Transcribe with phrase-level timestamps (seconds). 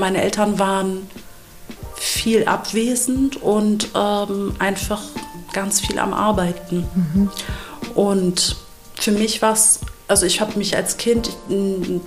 [0.00, 1.08] Meine Eltern waren
[1.96, 5.02] viel abwesend und ähm, einfach
[5.52, 6.88] ganz viel am Arbeiten.
[6.94, 7.30] Mhm.
[7.94, 8.56] Und
[8.94, 11.30] für mich war es, also ich habe mich als Kind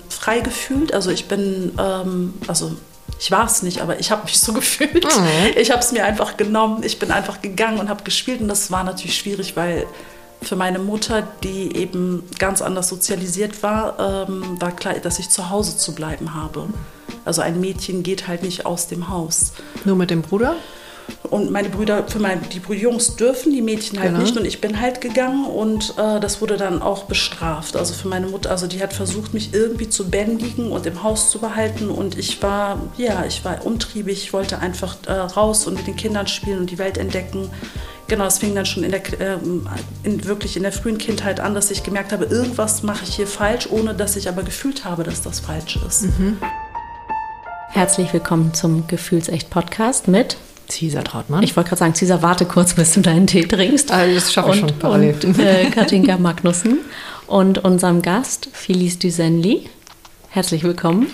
[0.09, 0.93] frei gefühlt.
[0.93, 2.71] Also ich bin, ähm, also
[3.19, 5.05] ich war es nicht, aber ich habe mich so gefühlt.
[5.05, 5.51] Mhm.
[5.55, 6.83] Ich habe es mir einfach genommen.
[6.83, 8.41] Ich bin einfach gegangen und habe gespielt.
[8.41, 9.85] Und das war natürlich schwierig, weil
[10.41, 15.49] für meine Mutter, die eben ganz anders sozialisiert war, ähm, war klar, dass ich zu
[15.49, 16.67] Hause zu bleiben habe.
[17.25, 19.53] Also ein Mädchen geht halt nicht aus dem Haus.
[19.85, 20.55] Nur mit dem Bruder?
[21.29, 24.21] Und meine Brüder, für meine, die Jungs dürfen, die Mädchen halt genau.
[24.21, 24.37] nicht.
[24.37, 27.75] Und ich bin halt gegangen und äh, das wurde dann auch bestraft.
[27.75, 31.31] Also für meine Mutter, also die hat versucht, mich irgendwie zu bändigen und im Haus
[31.31, 31.89] zu behalten.
[31.89, 34.23] Und ich war, ja, ich war umtriebig.
[34.23, 37.49] Ich wollte einfach äh, raus und mit den Kindern spielen und die Welt entdecken.
[38.07, 39.37] Genau, es fing dann schon in der, äh,
[40.03, 43.27] in, wirklich in der frühen Kindheit an, dass ich gemerkt habe, irgendwas mache ich hier
[43.27, 46.03] falsch, ohne dass ich aber gefühlt habe, dass das falsch ist.
[46.03, 46.37] Mhm.
[47.73, 50.37] Herzlich willkommen zum Gefühlsecht Podcast mit
[50.69, 51.41] Cesar Trautmann.
[51.41, 53.91] Ich wollte gerade sagen, Cesar, warte kurz, bis du deinen Tee trinkst.
[53.91, 55.15] Ah, das schaffe ich und, schon parallel.
[55.23, 56.81] Und äh, Katinka Magnussen
[57.25, 59.71] und unserem Gast Felice Dusenli.
[60.29, 61.07] Herzlich willkommen.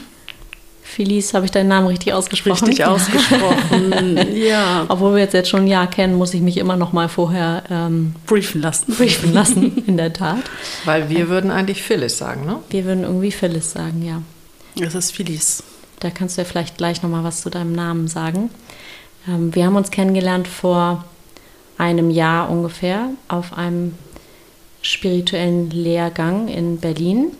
[0.83, 2.67] Felice, habe ich deinen Namen richtig ausgesprochen?
[2.67, 4.85] Richtig ausgesprochen, ja.
[4.89, 7.63] Obwohl wir jetzt, jetzt schon ein Jahr kennen, muss ich mich immer noch mal vorher
[7.69, 8.93] ähm, briefen lassen.
[8.95, 10.43] Briefen lassen, in der Tat.
[10.83, 12.57] Weil wir würden eigentlich Phyllis sagen, ne?
[12.69, 14.21] Wir würden irgendwie Phyllis sagen, ja.
[14.85, 15.63] Es ist Felice.
[15.99, 18.49] Da kannst du ja vielleicht gleich noch mal was zu deinem Namen sagen.
[19.27, 21.05] Ähm, wir haben uns kennengelernt vor
[21.77, 23.95] einem Jahr ungefähr auf einem
[24.81, 27.31] spirituellen Lehrgang in Berlin,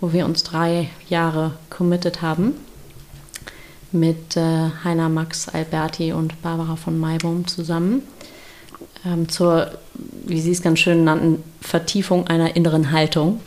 [0.00, 2.54] wo wir uns drei Jahre committed haben
[3.92, 8.02] mit äh, Heiner Max Alberti und Barbara von Maibum zusammen
[9.04, 9.70] ähm, zur,
[10.26, 13.40] wie Sie es ganz schön nannten, Vertiefung einer inneren Haltung.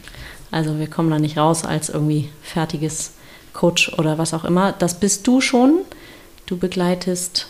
[0.51, 3.13] Also wir kommen da nicht raus als irgendwie fertiges
[3.53, 4.73] Coach oder was auch immer.
[4.73, 5.79] Das bist du schon.
[6.45, 7.47] Du begleitest.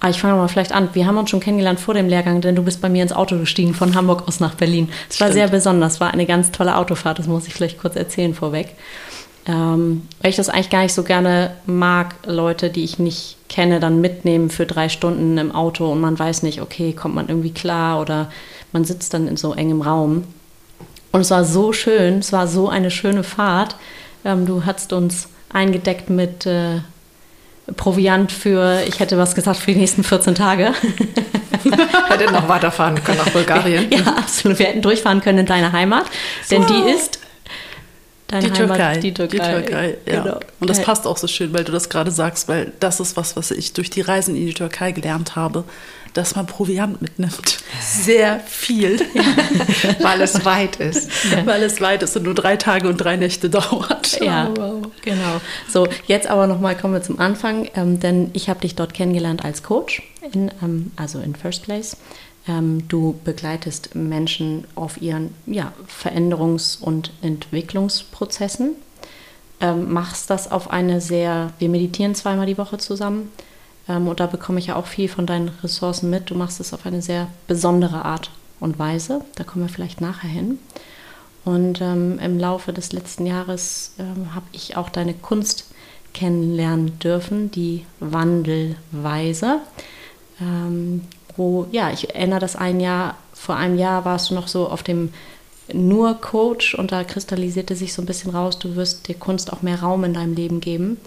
[0.00, 0.90] Ah, ich fange mal vielleicht an.
[0.92, 3.36] Wir haben uns schon kennengelernt vor dem Lehrgang, denn du bist bei mir ins Auto
[3.36, 4.90] gestiegen von Hamburg aus nach Berlin.
[5.10, 8.32] Es war sehr besonders, war eine ganz tolle Autofahrt, das muss ich vielleicht kurz erzählen
[8.34, 8.76] vorweg.
[9.46, 13.80] Ähm, weil ich das eigentlich gar nicht so gerne mag, Leute, die ich nicht kenne,
[13.80, 17.52] dann mitnehmen für drei Stunden im Auto und man weiß nicht, okay, kommt man irgendwie
[17.52, 18.30] klar oder
[18.72, 20.24] man sitzt dann in so engem Raum.
[21.12, 23.76] Und es war so schön, es war so eine schöne Fahrt.
[24.24, 26.80] Ähm, du hast uns eingedeckt mit äh,
[27.76, 30.72] Proviant für, ich hätte was gesagt, für die nächsten 14 Tage.
[32.08, 33.90] Hätte noch weiterfahren können nach Bulgarien.
[33.90, 34.58] Ja, absolut.
[34.58, 36.06] Wir hätten durchfahren können in deine Heimat,
[36.50, 36.68] denn so.
[36.68, 37.18] die ist
[38.28, 38.96] Deine die Heimat, Türkei.
[38.98, 39.36] Die Türkei.
[39.36, 40.22] Die Türkei ja.
[40.22, 40.40] Genau.
[40.60, 43.36] Und das passt auch so schön, weil du das gerade sagst, weil das ist was,
[43.36, 45.64] was ich durch die Reisen in die Türkei gelernt habe,
[46.14, 47.58] dass man Proviant mitnimmt.
[47.80, 49.00] Sehr viel.
[49.14, 49.22] Ja.
[50.00, 51.10] weil es weit ist.
[51.30, 51.46] Ja.
[51.46, 54.20] Weil es weit ist und nur drei Tage und drei Nächte dauert.
[54.20, 54.86] Ja, oh, wow.
[55.02, 55.40] genau.
[55.68, 59.44] So, jetzt aber nochmal kommen wir zum Anfang, ähm, denn ich habe dich dort kennengelernt
[59.44, 60.02] als Coach,
[60.32, 61.96] in, ähm, also in First Place.
[62.46, 68.70] Ähm, du begleitest Menschen auf ihren ja, Veränderungs- und Entwicklungsprozessen.
[69.60, 73.30] Ähm, machst das auf eine sehr, wir meditieren zweimal die Woche zusammen
[73.96, 76.30] und da bekomme ich ja auch viel von deinen Ressourcen mit.
[76.30, 79.22] Du machst es auf eine sehr besondere Art und Weise.
[79.36, 80.58] Da kommen wir vielleicht nachher hin.
[81.44, 85.70] Und ähm, im Laufe des letzten Jahres ähm, habe ich auch deine Kunst
[86.12, 89.60] kennenlernen dürfen, die Wandelweise.
[90.40, 91.02] Ähm,
[91.36, 94.82] wo, ja, ich erinnere das ein Jahr, vor einem Jahr warst du noch so auf
[94.82, 95.14] dem
[95.72, 99.62] nur Coach und da kristallisierte sich so ein bisschen raus, du wirst der Kunst auch
[99.62, 100.98] mehr Raum in deinem Leben geben.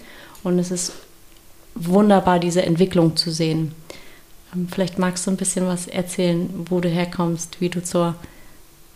[0.44, 0.94] Und es ist
[1.76, 3.74] wunderbar, diese Entwicklung zu sehen.
[4.54, 8.16] Ähm, vielleicht magst du ein bisschen was erzählen, wo du herkommst, wie du zur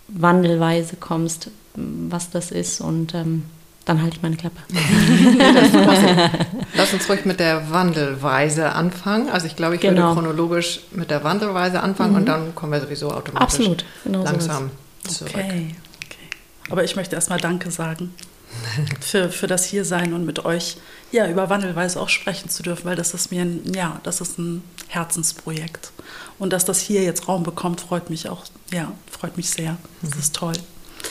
[0.08, 3.44] Wandelweise kommst, was das ist und ähm,
[3.86, 4.58] dann halte ich meine Klappe.
[6.74, 9.30] Lass uns ruhig mit der Wandelweise anfangen.
[9.30, 10.02] Also ich glaube, ich genau.
[10.02, 12.18] würde chronologisch mit der Wandelweise anfangen mhm.
[12.18, 13.86] und dann kommen wir sowieso automatisch Absolut.
[14.04, 14.72] Genau langsam
[15.04, 15.36] so zurück.
[15.36, 15.76] Okay.
[16.04, 16.72] okay.
[16.72, 18.14] Aber ich möchte erstmal Danke sagen
[19.02, 20.78] für, für das Hiersein und mit euch
[21.16, 24.38] ja, über Wandelweise auch sprechen zu dürfen, weil das ist mir ein, ja, das ist
[24.38, 25.92] ein Herzensprojekt.
[26.38, 29.78] Und dass das hier jetzt Raum bekommt, freut mich auch, ja, freut mich sehr.
[30.02, 30.20] Das mhm.
[30.20, 30.54] ist toll.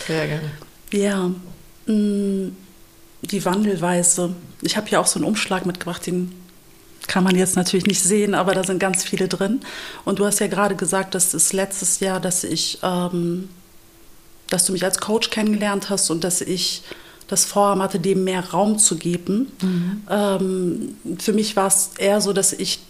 [0.06, 0.50] Sehr gerne.
[0.92, 1.30] Ja,
[1.86, 2.56] mh, mm,
[3.22, 4.34] die Wandelweise.
[4.60, 6.32] Ich habe hier auch so einen Umschlag mitgebracht, den
[7.06, 9.60] kann man jetzt natürlich nicht sehen, aber da sind ganz viele drin.
[10.04, 13.48] Und du hast ja gerade gesagt, dass es letztes Jahr, dass ich, ähm,
[14.50, 16.82] dass du mich als Coach kennengelernt hast und dass ich
[17.34, 19.52] das Vorhaben hatte, dem mehr Raum zu geben.
[19.60, 20.02] Mhm.
[20.08, 22.80] Ähm, für mich war es eher so, dass ich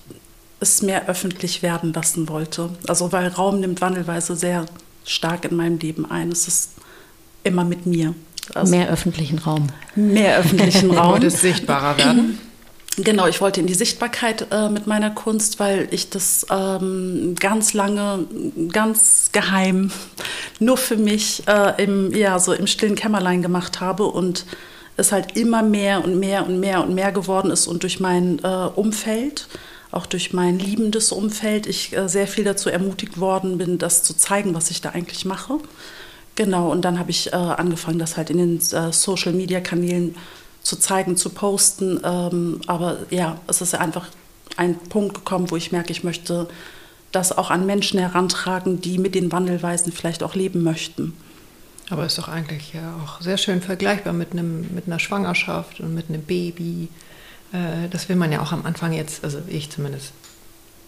[0.61, 2.71] es mehr öffentlich werden lassen wollte.
[2.87, 4.67] Also weil Raum nimmt wandelweise sehr
[5.05, 6.31] stark in meinem Leben ein.
[6.31, 6.73] Es ist
[7.43, 8.15] immer mit mir.
[8.55, 9.69] Also mehr öffentlichen Raum.
[9.95, 11.15] Mehr öffentlichen Raum.
[11.15, 12.39] Und es sichtbarer werden.
[12.97, 17.73] Genau, ich wollte in die Sichtbarkeit äh, mit meiner Kunst, weil ich das ähm, ganz
[17.73, 18.27] lange,
[18.71, 19.91] ganz geheim,
[20.61, 24.47] nur für mich äh, im, ja, so im stillen Kämmerlein gemacht habe und
[24.97, 28.39] es halt immer mehr und mehr und mehr und mehr geworden ist und durch mein
[28.45, 29.49] äh, Umfeld,
[29.91, 34.17] auch durch mein liebendes Umfeld, ich äh, sehr viel dazu ermutigt worden bin, das zu
[34.17, 35.59] zeigen, was ich da eigentlich mache.
[36.37, 40.21] Genau, und dann habe ich äh, angefangen, das halt in den äh, Social-Media-Kanälen zu
[40.65, 42.01] zeigen, zu posten.
[42.05, 44.09] Ähm, aber ja, es ist einfach
[44.57, 46.49] ein Punkt gekommen, wo ich merke, ich möchte
[47.13, 51.17] das auch an Menschen herantragen, die mit den Wandelweisen vielleicht auch leben möchten.
[51.91, 55.95] Aber ist doch eigentlich ja auch sehr schön vergleichbar mit, einem, mit einer Schwangerschaft und
[55.95, 56.89] mit einem Baby.
[57.53, 60.13] Äh, das will man ja auch am Anfang jetzt, also ich zumindest,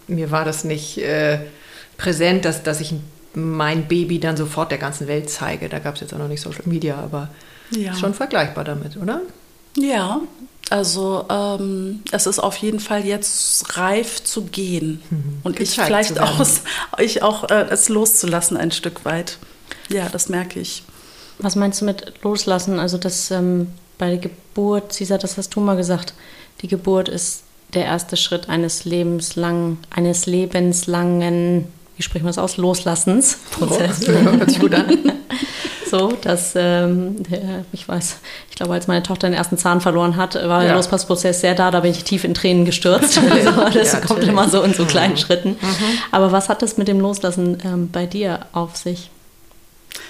[0.09, 1.41] mir war das nicht äh,
[1.99, 2.95] präsent, dass, dass ich
[3.35, 5.69] mein Baby dann sofort der ganzen Welt zeige.
[5.69, 7.29] Da gab es jetzt auch noch nicht Social Media, aber
[7.71, 7.95] ja.
[7.95, 9.21] schon vergleichbar damit, oder?
[9.77, 10.21] Ja,
[10.71, 15.39] also ähm, es ist auf jeden Fall jetzt reif zu gehen mhm.
[15.45, 16.45] und ich vielleicht auch,
[16.99, 19.39] ich auch äh, es loszulassen ein Stück weit.
[19.89, 20.83] Ja, das merke ich.
[21.39, 22.81] Was meinst du mit loslassen?
[22.81, 23.69] Also das ähm,
[23.99, 26.15] bei der Geburt, Cesar, das hast du mal gesagt,
[26.63, 27.43] die Geburt ist
[27.75, 34.01] der erste Schritt eines lebenslangen, eines lebenslangen, wie spricht man das aus, Loslassens Prozess.
[34.09, 34.87] Oh, hört sich gut an.
[35.97, 37.17] so, dass ähm,
[37.73, 38.19] ich weiß,
[38.51, 40.69] ich glaube, als meine Tochter den ersten Zahn verloren hat, war ja.
[40.69, 43.19] der Lospassprozess sehr da, da bin ich tief in Tränen gestürzt.
[43.31, 45.19] also, das ja, kommt immer so in so kleinen mhm.
[45.19, 45.51] Schritten.
[45.51, 45.99] Mhm.
[46.11, 49.11] Aber was hat das mit dem Loslassen ähm, bei dir auf sich?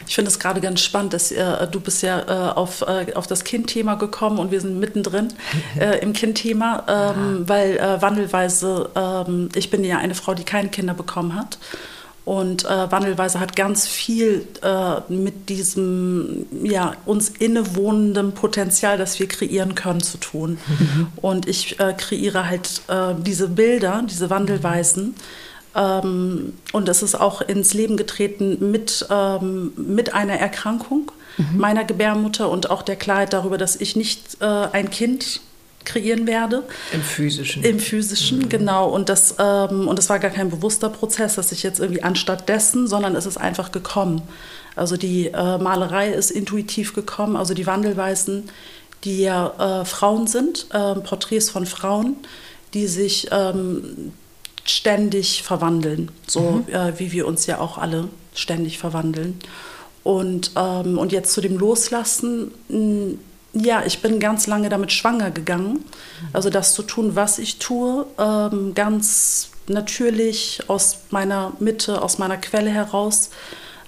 [0.08, 3.26] Ich finde es gerade ganz spannend, dass äh, du bist ja äh, auf, äh, auf
[3.26, 5.28] das Kindthema gekommen und wir sind mittendrin
[5.78, 7.48] äh, im Kindthema, ähm, ja.
[7.48, 11.58] weil äh, wandelweise, ähm, ich bin ja eine Frau, die keine Kinder bekommen hat.
[12.26, 19.28] Und äh, Wandelweise hat ganz viel äh, mit diesem ja, uns innewohnenden Potenzial, das wir
[19.28, 20.58] kreieren können, zu tun.
[20.66, 21.06] Mhm.
[21.22, 25.14] Und ich äh, kreiere halt äh, diese Bilder, diese Wandelweisen.
[25.76, 31.58] Ähm, und es ist auch ins Leben getreten mit, ähm, mit einer Erkrankung mhm.
[31.58, 35.42] meiner Gebärmutter und auch der Klarheit darüber, dass ich nicht äh, ein Kind
[35.86, 36.64] kreieren werde.
[36.92, 37.64] Im physischen.
[37.64, 38.48] Im physischen, mhm.
[38.50, 38.90] genau.
[38.90, 42.48] Und das, ähm, und das war gar kein bewusster Prozess, dass ich jetzt irgendwie anstatt
[42.48, 44.20] dessen, sondern es ist einfach gekommen.
[44.74, 48.50] Also die äh, Malerei ist intuitiv gekommen, also die Wandelweisen,
[49.04, 52.16] die ja äh, Frauen sind, äh, Porträts von Frauen,
[52.74, 54.12] die sich ähm,
[54.64, 56.74] ständig verwandeln, so mhm.
[56.74, 59.38] Äh, wie wir uns ja auch alle ständig verwandeln.
[60.02, 62.52] Und, ähm, und jetzt zu dem Loslassen,
[63.60, 65.84] ja, ich bin ganz lange damit schwanger gegangen.
[66.32, 72.36] Also das zu tun, was ich tue, ähm, ganz natürlich aus meiner Mitte, aus meiner
[72.36, 73.30] Quelle heraus.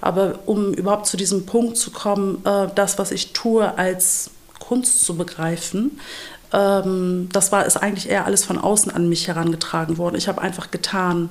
[0.00, 5.04] Aber um überhaupt zu diesem Punkt zu kommen, äh, das, was ich tue, als Kunst
[5.04, 5.98] zu begreifen,
[6.52, 10.16] ähm, das war ist eigentlich eher alles von außen an mich herangetragen worden.
[10.16, 11.28] Ich habe einfach getan,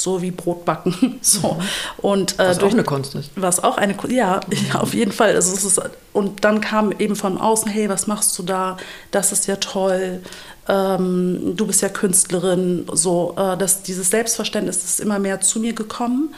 [0.00, 1.18] so wie Brotbacken.
[1.20, 1.58] so.
[1.98, 3.30] Und, äh, was durch, auch eine Kunst ist.
[3.36, 4.40] Was auch eine Kunst, ja,
[4.72, 5.34] ja, auf jeden Fall.
[5.34, 5.80] Also es ist,
[6.12, 8.76] und dann kam eben von außen, hey, was machst du da?
[9.10, 10.22] Das ist ja toll.
[10.68, 12.86] Ähm, du bist ja Künstlerin.
[12.92, 16.34] So, äh, das, dieses Selbstverständnis ist immer mehr zu mir gekommen.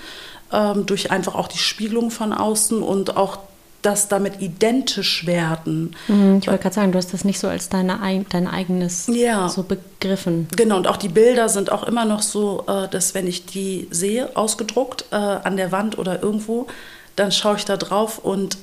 [0.52, 3.38] Ähm, durch einfach auch die Spiegelung von außen und auch
[3.82, 5.94] das damit identisch werden.
[6.06, 7.99] Mhm, ich wollte gerade sagen, du hast das nicht so als deine,
[8.31, 9.49] dein eigenes ja.
[9.49, 10.46] so begriffen.
[10.56, 13.89] Genau, und auch die Bilder sind auch immer noch so, äh, dass wenn ich die
[13.91, 16.69] sehe, ausgedruckt äh, an der Wand oder irgendwo,
[17.17, 18.56] dann schaue ich da drauf und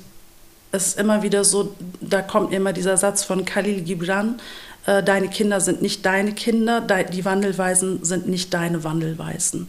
[0.71, 4.39] es ist immer wieder so, da kommt immer dieser Satz von Khalil Gibran,
[4.85, 9.67] äh, deine Kinder sind nicht deine Kinder, die Wandelweisen sind nicht deine Wandelweisen.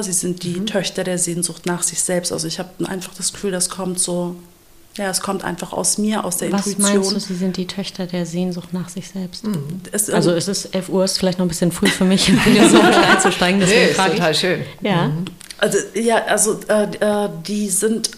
[0.00, 0.66] sie sind die mhm.
[0.66, 2.32] Töchter der Sehnsucht nach sich selbst.
[2.32, 4.36] Also ich habe einfach das Gefühl, das kommt so
[4.96, 7.00] ja, es kommt einfach aus mir, aus der Was Intuition.
[7.00, 9.46] Was meinst du, Sie sind die Töchter der Sehnsucht nach sich selbst?
[9.46, 9.80] Mhm.
[9.90, 12.96] Es, also es ist 11 Uhr, ist vielleicht noch ein bisschen früh für mich, philosophisch
[12.96, 13.60] einzusteigen.
[13.60, 14.62] Deswegen nee, ist total schön.
[14.82, 15.08] Ja.
[15.08, 15.24] Mhm.
[15.58, 18.10] Also, ja, also äh, äh die sind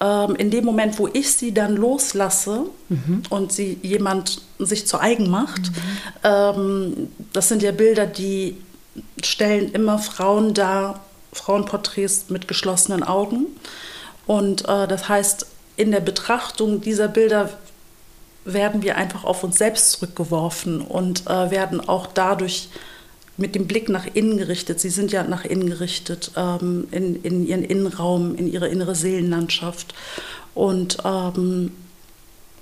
[0.00, 3.22] ähm, in dem Moment, wo ich sie dann loslasse mhm.
[3.28, 5.74] und sie jemand sich zu eigen macht, mhm.
[6.24, 8.56] ähm, das sind ja Bilder, die
[9.22, 11.00] stellen immer Frauen dar,
[11.32, 13.46] Frauenporträts mit geschlossenen Augen.
[14.26, 17.50] Und äh, das heißt, in der Betrachtung dieser Bilder
[18.44, 22.68] werden wir einfach auf uns selbst zurückgeworfen und äh, werden auch dadurch
[23.36, 24.80] mit dem Blick nach innen gerichtet.
[24.80, 29.94] Sie sind ja nach innen gerichtet, ähm, in, in ihren Innenraum, in ihre innere Seelenlandschaft.
[30.54, 31.72] Und ähm,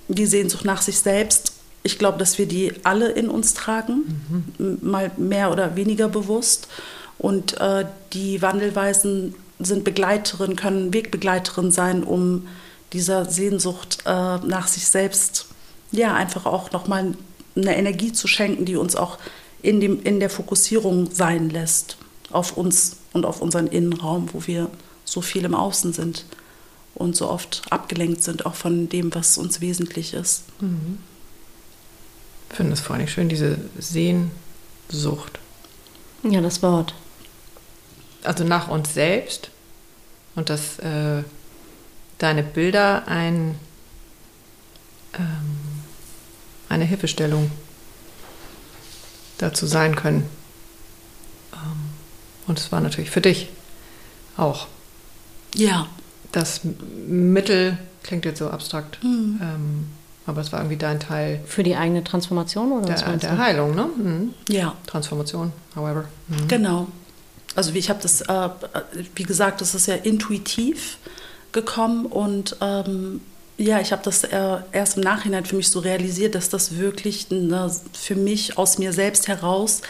[0.07, 1.53] die Sehnsucht nach sich selbst,
[1.83, 4.77] ich glaube, dass wir die alle in uns tragen, mhm.
[4.81, 6.67] mal mehr oder weniger bewusst.
[7.17, 12.47] Und äh, die Wandelweisen sind Begleiterinnen, können Wegbegleiterinnen sein, um
[12.93, 15.47] dieser Sehnsucht äh, nach sich selbst,
[15.91, 17.13] ja, einfach auch nochmal
[17.55, 19.17] eine Energie zu schenken, die uns auch
[19.61, 21.97] in, dem, in der Fokussierung sein lässt
[22.31, 24.69] auf uns und auf unseren Innenraum, wo wir
[25.05, 26.25] so viel im Außen sind
[26.95, 30.43] und so oft abgelenkt sind, auch von dem, was uns wesentlich ist.
[30.61, 30.99] Mhm.
[32.49, 35.39] Ich finde es vor allem schön, diese Sehnsucht.
[36.23, 36.93] Ja, das Wort.
[38.23, 39.49] Also nach uns selbst
[40.35, 41.23] und dass äh,
[42.21, 43.55] deine Bilder ein,
[45.13, 45.57] ähm,
[46.69, 47.51] eine Hilfestellung
[49.37, 50.29] dazu sein können.
[51.53, 51.59] Ähm,
[52.47, 53.49] und es war natürlich für dich
[54.37, 54.67] auch.
[55.55, 55.87] Ja.
[56.31, 56.61] Das
[57.07, 59.39] Mittel klingt jetzt so abstrakt, mhm.
[59.41, 59.87] ähm,
[60.25, 61.41] aber es war irgendwie dein Teil.
[61.45, 63.89] Für die eigene Transformation oder der, der Heilung, ne?
[63.97, 64.33] Mhm.
[64.47, 64.75] Ja.
[64.87, 66.05] Transformation, however.
[66.29, 66.47] Mhm.
[66.47, 66.87] Genau.
[67.55, 68.49] Also wie ich habe das, äh,
[69.15, 70.97] wie gesagt, das ist ja intuitiv
[71.51, 73.21] gekommen und ähm,
[73.57, 77.71] ja, ich habe das erst im Nachhinein für mich so realisiert, dass das wirklich eine,
[77.93, 79.81] für mich aus mir selbst heraus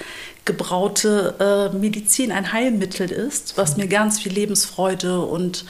[0.43, 5.65] gebraute äh, Medizin, ein Heilmittel ist, was mir ganz viel Lebensfreude und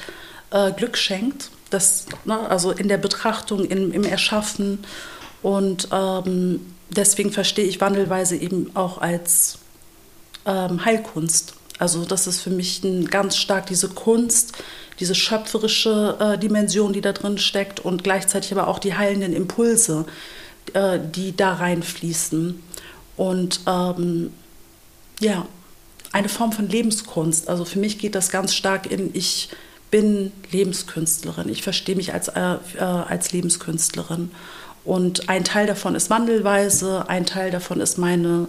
[0.52, 1.52] äh, Glück schenkt.
[1.70, 4.80] Das, ne, also in der Betrachtung, in, im Erschaffen.
[5.42, 9.60] Und ähm, deswegen verstehe ich Wandelweise eben auch als
[10.46, 11.54] ähm, Heilkunst.
[11.82, 14.54] Also das ist für mich ein, ganz stark diese Kunst,
[15.00, 20.06] diese schöpferische äh, Dimension, die da drin steckt und gleichzeitig aber auch die heilenden Impulse,
[20.74, 22.62] äh, die da reinfließen.
[23.18, 24.32] Und ähm,
[25.20, 25.48] ja,
[26.12, 27.50] eine Form von Lebenskunst.
[27.50, 29.50] Also für mich geht das ganz stark in, ich
[29.90, 31.50] bin Lebenskünstlerin.
[31.50, 34.30] Ich verstehe mich als, äh, äh als Lebenskünstlerin.
[34.86, 38.48] Und ein Teil davon ist Wandelweise, ein Teil davon ist meine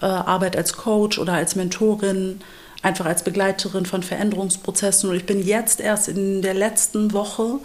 [0.00, 2.40] äh, Arbeit als Coach oder als Mentorin
[2.82, 5.08] einfach als Begleiterin von Veränderungsprozessen.
[5.08, 7.60] Und ich bin jetzt erst in der letzten Woche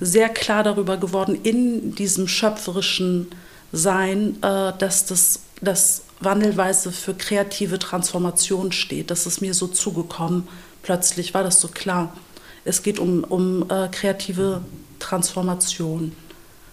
[0.00, 3.28] sehr klar darüber geworden, in diesem schöpferischen
[3.72, 9.10] Sein, äh, dass das dass Wandelweise für kreative Transformation steht.
[9.10, 10.46] Das ist mir so zugekommen.
[10.82, 12.16] Plötzlich war das so klar.
[12.64, 14.62] Es geht um, um äh, kreative
[15.00, 16.14] Transformation.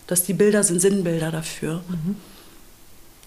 [0.07, 1.81] Dass die Bilder sind Sinnbilder dafür.
[1.87, 2.15] Mhm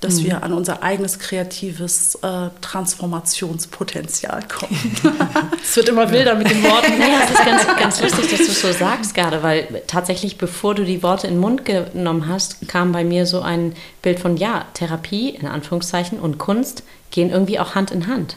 [0.00, 0.24] dass mhm.
[0.24, 4.96] wir an unser eigenes kreatives äh, Transformationspotenzial kommen.
[5.62, 6.92] es wird immer wilder mit den Worten.
[6.98, 10.74] Ja, es ist ganz, ganz lustig, dass du es so sagst gerade, weil tatsächlich, bevor
[10.74, 14.36] du die Worte in den Mund genommen hast, kam bei mir so ein Bild von,
[14.36, 18.36] ja, Therapie in Anführungszeichen und Kunst gehen irgendwie auch Hand in Hand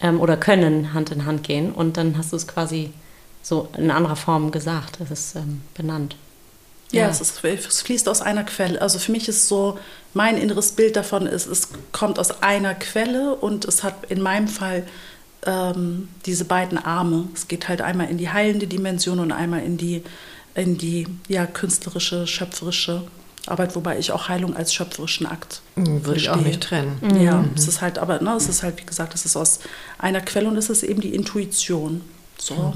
[0.00, 1.72] ähm, oder können Hand in Hand gehen.
[1.72, 2.92] Und dann hast du es quasi
[3.42, 6.16] so in anderer Form gesagt, es ist ähm, benannt.
[6.90, 7.08] Ja, ja.
[7.08, 8.80] Es, ist, es, fließt aus einer Quelle.
[8.80, 9.78] Also für mich ist so,
[10.18, 14.48] mein inneres Bild davon ist, es kommt aus einer Quelle und es hat in meinem
[14.48, 14.84] Fall
[15.46, 17.28] ähm, diese beiden Arme.
[17.34, 20.02] Es geht halt einmal in die heilende Dimension und einmal in die,
[20.56, 23.04] in die ja, künstlerische, schöpferische
[23.46, 26.98] Arbeit, wobei ich auch Heilung als schöpferischen Akt mhm, würde ich auch nicht trennen.
[27.22, 27.52] Ja, mhm.
[27.54, 29.60] es ist halt, aber ne, es ist halt, wie gesagt, es ist aus
[29.98, 32.00] einer Quelle und es ist eben die Intuition.
[32.38, 32.54] So.
[32.56, 32.72] Mhm.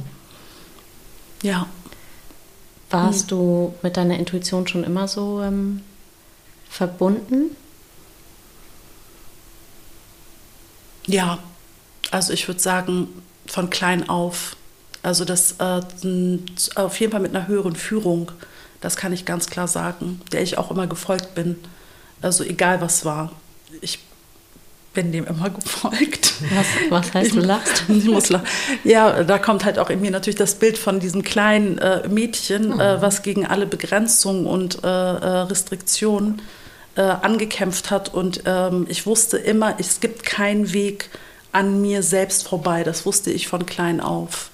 [1.43, 1.67] Ja.
[2.89, 3.29] Warst hm.
[3.29, 5.81] du mit deiner Intuition schon immer so ähm,
[6.73, 7.55] verbunden?
[11.07, 11.39] Ja,
[12.11, 13.09] also ich würde sagen,
[13.47, 14.57] von klein auf.
[15.03, 15.81] Also das äh,
[16.77, 18.33] auf jeden Fall mit einer höheren Führung,
[18.81, 21.57] das kann ich ganz klar sagen, der ich auch immer gefolgt bin.
[22.21, 23.33] Also egal was war.
[23.81, 23.99] Ich
[24.95, 26.35] bin dem immer gefolgt.
[26.55, 27.85] Was, was heißt, ich, du lachst?
[27.89, 28.47] Ich muss lachen.
[28.85, 32.75] Ja, da kommt halt auch in mir natürlich das Bild von diesem kleinen äh, Mädchen,
[32.75, 32.81] mhm.
[32.81, 36.41] äh, was gegen alle Begrenzungen und äh, äh Restriktionen
[36.97, 38.13] äh, angekämpft hat.
[38.13, 41.11] Und ähm, ich wusste immer, es gibt keinen Weg
[41.53, 42.85] an mir selbst vorbei.
[42.85, 44.51] Das wusste ich von klein auf.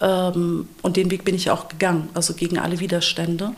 [0.00, 3.52] Ähm, und den Weg bin ich auch gegangen, also gegen alle Widerstände.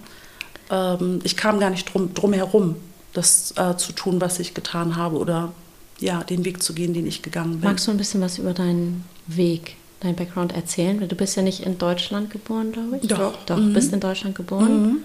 [0.70, 2.76] Ähm, ich kam gar nicht drum, drum herum,
[3.12, 5.52] das äh, zu tun, was ich getan habe oder
[5.98, 7.68] ja, den Weg zu gehen, den ich gegangen bin.
[7.68, 11.08] Magst du ein bisschen was über deinen Weg, deinen Background erzählen?
[11.08, 13.08] Du bist ja nicht in Deutschland geboren, glaube ich.
[13.08, 13.34] Doch.
[13.46, 13.72] Doch, mhm.
[13.72, 14.82] bist in Deutschland geboren.
[14.82, 14.96] Mhm.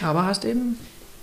[0.00, 0.78] Aber hast eben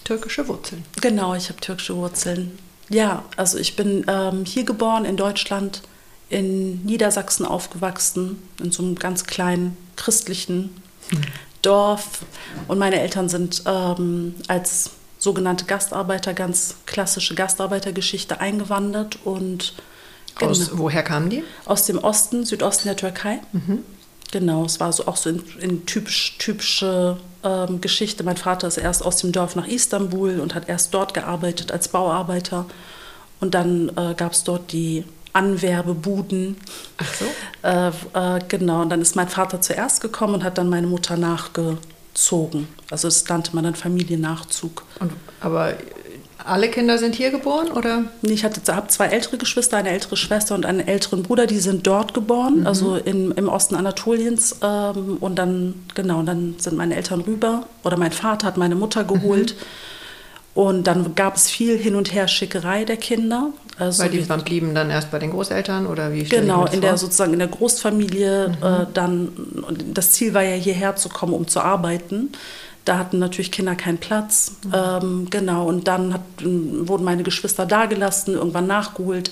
[0.07, 0.85] türkische Wurzeln.
[1.01, 2.57] Genau, ich habe türkische Wurzeln.
[2.89, 5.81] Ja, also ich bin ähm, hier geboren in Deutschland,
[6.29, 10.75] in Niedersachsen aufgewachsen, in so einem ganz kleinen christlichen
[11.11, 11.21] mhm.
[11.61, 12.21] Dorf.
[12.69, 19.73] Und meine Eltern sind ähm, als sogenannte Gastarbeiter, ganz klassische Gastarbeitergeschichte eingewandert und
[20.39, 21.43] aus, genau, woher kamen die?
[21.65, 23.41] Aus dem Osten, Südosten der Türkei.
[23.51, 23.83] Mhm.
[24.31, 28.23] Genau, es war so auch so in, in typisch, typische ähm, Geschichte.
[28.23, 31.87] Mein Vater ist erst aus dem Dorf nach Istanbul und hat erst dort gearbeitet als
[31.87, 32.65] Bauarbeiter.
[33.39, 36.57] Und dann äh, gab es dort die Anwerbebuden.
[36.97, 37.25] Ach so.
[37.63, 41.15] Äh, äh, genau, und dann ist mein Vater zuerst gekommen und hat dann meine Mutter
[41.15, 41.77] nachgezogen
[42.17, 42.67] zogen.
[42.89, 44.83] Also das nannte man dann Familiennachzug.
[44.99, 45.75] Und, aber
[46.47, 48.03] alle Kinder sind hier geboren oder?
[48.21, 51.59] Nee, ich hatte, habe zwei ältere Geschwister, eine ältere Schwester und einen älteren Bruder, die
[51.59, 52.67] sind dort geboren, mhm.
[52.67, 54.57] also in, im Osten Anatoliens.
[54.61, 59.03] Ähm, und dann, genau, dann sind meine Eltern rüber oder mein Vater hat meine Mutter
[59.03, 59.55] geholt.
[59.55, 59.65] Mhm.
[60.57, 63.51] Und dann gab es viel Hin- und Her-Schickerei der Kinder.
[63.77, 66.23] Also Weil die blieben dann erst bei den Großeltern oder wie?
[66.23, 68.47] Genau, in der sozusagen in der Großfamilie.
[68.47, 68.65] Mhm.
[68.65, 69.29] Äh, dann
[69.93, 72.31] das Ziel war ja hierher zu kommen, um zu arbeiten.
[72.87, 74.53] Da hatten natürlich Kinder keinen Platz.
[74.63, 74.73] Mhm.
[74.73, 79.29] Ähm, genau, und dann hat, wurden meine Geschwister dagelassen, irgendwann nachgeholt.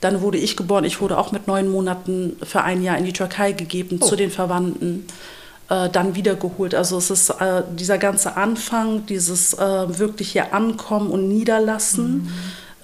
[0.00, 0.84] Dann wurde ich geboren.
[0.84, 4.06] Ich wurde auch mit neun Monaten für ein Jahr in die Türkei gegeben oh.
[4.06, 5.06] zu den Verwandten.
[5.68, 6.74] Äh, dann wiedergeholt.
[6.74, 12.30] Also es ist äh, dieser ganze Anfang, dieses äh, wirklich hier ankommen und niederlassen.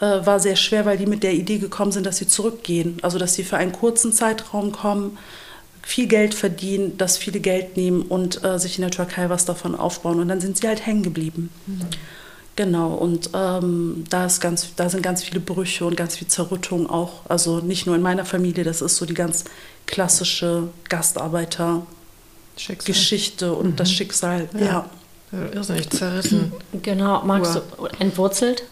[0.01, 0.07] Mhm.
[0.07, 2.99] Äh, war sehr schwer, weil die mit der Idee gekommen sind, dass sie zurückgehen.
[3.03, 5.19] Also dass sie für einen kurzen Zeitraum kommen,
[5.89, 9.75] viel Geld verdienen, das viele Geld nehmen und äh, sich in der Türkei was davon
[9.75, 10.21] aufbauen.
[10.21, 11.49] Und dann sind sie halt hängen geblieben.
[11.67, 11.81] Mhm.
[12.57, 16.91] Genau, und ähm, da, ist ganz, da sind ganz viele Brüche und ganz viel Zerrüttung
[16.91, 17.23] auch.
[17.27, 19.45] Also nicht nur in meiner Familie, das ist so die ganz
[19.87, 23.77] klassische Gastarbeiter-Geschichte und mhm.
[23.77, 24.51] das Schicksal.
[24.61, 24.91] Ja.
[25.33, 25.47] ja.
[25.55, 26.53] Irrsinnig zerrissen.
[26.83, 27.63] Genau, magst du
[27.99, 28.65] entwurzelt?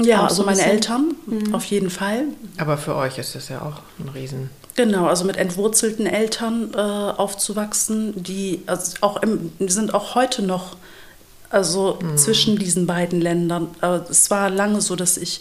[0.00, 1.56] Ja, also meine Eltern, mhm.
[1.56, 2.26] auf jeden Fall.
[2.56, 4.50] Aber für euch ist das ja auch ein Riesen.
[4.76, 10.76] Genau, also mit entwurzelten Eltern äh, aufzuwachsen, die also auch im, sind auch heute noch
[11.50, 12.16] also mhm.
[12.16, 13.68] zwischen diesen beiden Ländern.
[13.82, 15.40] Äh, es war lange so, dass ich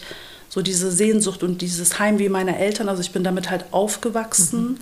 [0.49, 4.61] so diese Sehnsucht und dieses Heimweh meiner Eltern, also ich bin damit halt aufgewachsen.
[4.61, 4.77] Mhm.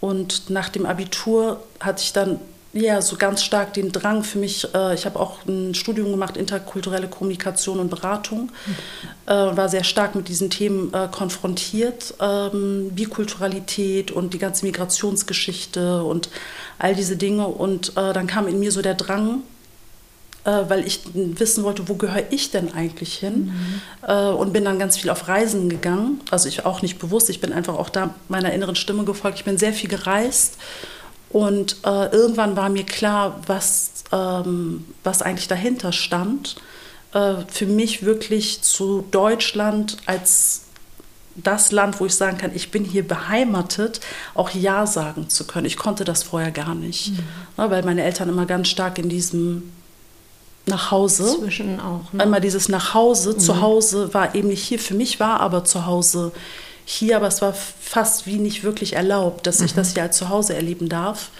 [0.00, 2.40] Und nach dem Abitur hatte ich dann
[2.72, 4.72] ja, so ganz stark den Drang für mich.
[4.74, 8.50] Äh, ich habe auch ein Studium gemacht, interkulturelle Kommunikation und Beratung,
[9.26, 12.14] äh, war sehr stark mit diesen Themen äh, konfrontiert.
[12.20, 16.28] Ähm, Bikulturalität und die ganze Migrationsgeschichte und
[16.78, 17.46] all diese Dinge.
[17.46, 19.42] Und äh, dann kam in mir so der Drang,
[20.44, 23.46] äh, weil ich wissen wollte, wo gehöre ich denn eigentlich hin?
[23.46, 23.82] Mhm.
[24.06, 26.20] Äh, und bin dann ganz viel auf Reisen gegangen.
[26.30, 29.38] Also ich auch nicht bewusst, ich bin einfach auch da meiner inneren Stimme gefolgt.
[29.38, 30.58] Ich bin sehr viel gereist
[31.36, 36.56] und äh, irgendwann war mir klar, was, ähm, was eigentlich dahinter stand.
[37.12, 40.62] Äh, für mich wirklich zu Deutschland als
[41.34, 44.00] das Land, wo ich sagen kann, ich bin hier beheimatet,
[44.32, 45.66] auch Ja sagen zu können.
[45.66, 47.18] Ich konnte das vorher gar nicht, mhm.
[47.58, 49.72] ne, weil meine Eltern immer ganz stark in diesem
[50.64, 51.36] nach Hause.
[51.38, 52.14] Zwischen auch.
[52.14, 52.22] Ne?
[52.22, 53.40] Einmal dieses nach Hause, mhm.
[53.40, 54.78] zu Hause war eben nicht hier.
[54.78, 56.32] Für mich war aber zu Hause
[56.88, 59.66] hier, aber es war fast wie nicht wirklich erlaubt, dass mhm.
[59.66, 61.30] ich das hier als zu Hause erleben darf.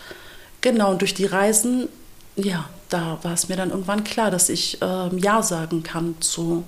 [0.60, 1.88] Genau, und durch die Reisen,
[2.34, 6.64] ja, da war es mir dann irgendwann klar, dass ich äh, Ja sagen kann zu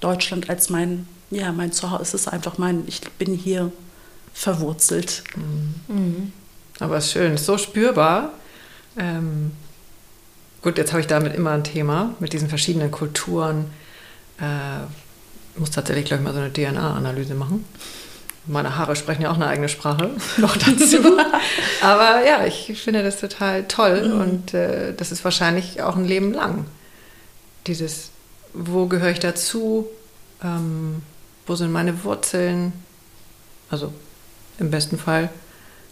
[0.00, 2.02] Deutschland als mein, ja, mein Zuhause.
[2.02, 3.72] Es ist einfach mein, ich bin hier
[4.34, 5.24] verwurzelt.
[5.34, 5.74] Mhm.
[5.88, 6.32] Mhm.
[6.80, 8.32] Aber es ist schön, es ist so spürbar.
[8.98, 9.52] Ähm,
[10.60, 13.70] gut, jetzt habe ich damit immer ein Thema mit diesen verschiedenen Kulturen.
[14.38, 14.84] Äh,
[15.56, 17.64] muss tatsächlich, glaube ich, mal so eine DNA-Analyse machen.
[18.46, 20.98] Meine Haare sprechen ja auch eine eigene Sprache noch dazu.
[21.82, 24.20] Aber ja, ich finde das total toll mhm.
[24.20, 26.66] und äh, das ist wahrscheinlich auch ein Leben lang.
[27.66, 28.10] Dieses,
[28.52, 29.86] wo gehöre ich dazu?
[30.42, 31.02] Ähm,
[31.46, 32.72] wo sind meine Wurzeln?
[33.70, 33.92] Also
[34.58, 35.30] im besten Fall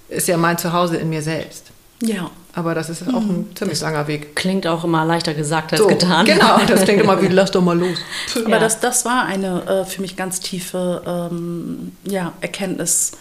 [0.09, 1.71] ist ja mein Zuhause in mir selbst.
[2.03, 2.31] Ja.
[2.55, 3.57] Aber das ist auch ein hm.
[3.57, 4.37] ziemlich das langer Weg.
[4.37, 6.27] Klingt auch immer leichter gesagt als so, getan.
[6.27, 7.99] Genau, das klingt immer wie, lass doch mal los.
[8.37, 8.59] Aber ja.
[8.59, 13.13] das, das war eine äh, für mich ganz tiefe ähm, ja, Erkenntnis,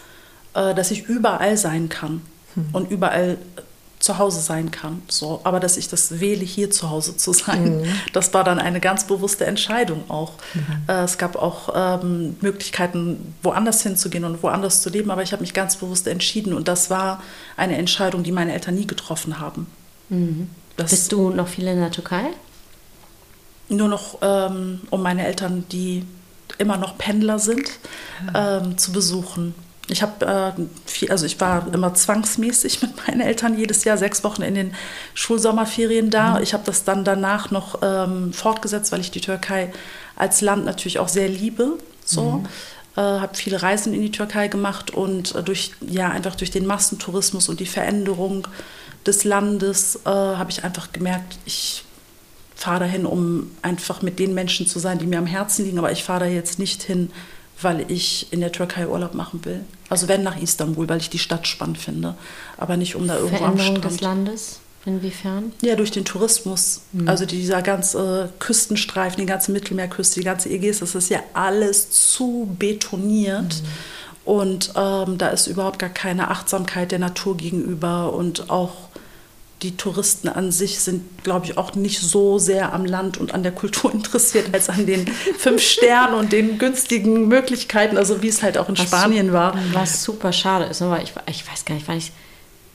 [0.54, 2.22] äh, dass ich überall sein kann
[2.56, 2.66] hm.
[2.74, 3.38] und überall
[4.02, 5.02] zu Hause sein kann.
[5.08, 5.40] So.
[5.44, 7.86] Aber dass ich das wähle, hier zu Hause zu sein, mhm.
[8.14, 10.34] das war dann eine ganz bewusste Entscheidung auch.
[10.54, 10.62] Mhm.
[10.88, 15.42] Äh, es gab auch ähm, Möglichkeiten, woanders hinzugehen und woanders zu leben, aber ich habe
[15.42, 17.22] mich ganz bewusst entschieden und das war
[17.56, 19.68] eine Entscheidung, die meine Eltern nie getroffen haben.
[20.10, 20.50] Mhm.
[20.76, 22.26] Bist du noch viel in der Türkei?
[23.70, 26.04] Nur noch, ähm, um meine Eltern, die
[26.58, 27.72] immer noch Pendler sind,
[28.34, 29.56] ähm, zu besuchen.
[29.92, 30.26] Ich habe
[30.58, 34.56] äh, viel, also ich war immer zwangsmäßig mit meinen Eltern jedes Jahr sechs Wochen in
[34.56, 34.74] den
[35.14, 36.36] Schulsommerferien da.
[36.36, 36.44] Mhm.
[36.44, 39.74] Ich habe das dann danach noch ähm, fortgesetzt, weil ich die Türkei
[40.16, 41.78] als Land natürlich auch sehr liebe.
[42.06, 42.24] So.
[42.24, 42.46] Mhm.
[42.96, 46.66] Äh, habe viele Reisen in die Türkei gemacht und äh, durch ja einfach durch den
[46.66, 48.48] Massentourismus und die Veränderung
[49.06, 51.84] des Landes äh, habe ich einfach gemerkt, ich
[52.56, 55.92] fahre dahin, um einfach mit den Menschen zu sein, die mir am Herzen liegen, aber
[55.92, 57.12] ich fahre da jetzt nicht hin,
[57.62, 59.64] weil ich in der Türkei Urlaub machen will.
[59.92, 62.16] Also wenn nach Istanbul, weil ich die Stadt spannend finde,
[62.58, 63.86] aber nicht um da irgendwo Veränderung am Strand.
[63.86, 64.60] des Landes?
[64.86, 65.52] Inwiefern?
[65.62, 66.84] Ja, durch den Tourismus.
[66.94, 67.10] Mhm.
[67.10, 72.56] Also dieser ganze Küstenstreifen, die ganze Mittelmeerküste, die ganze Ägäis, das ist ja alles zu
[72.58, 73.62] betoniert.
[73.62, 73.68] Mhm.
[74.24, 78.72] Und ähm, da ist überhaupt gar keine Achtsamkeit der Natur gegenüber und auch
[79.62, 83.44] die Touristen an sich sind, glaube ich, auch nicht so sehr am Land und an
[83.44, 88.42] der Kultur interessiert als an den fünf Sternen und den günstigen Möglichkeiten, also wie es
[88.42, 89.56] halt auch in was Spanien war.
[89.74, 92.12] Was super schade ist, aber ich, ich weiß gar nicht, weil ich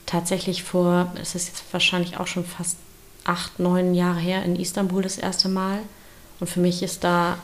[0.07, 2.77] tatsächlich vor, es ist jetzt wahrscheinlich auch schon fast
[3.25, 5.81] acht, neun Jahre her in Istanbul das erste Mal.
[6.39, 7.39] Und für mich ist da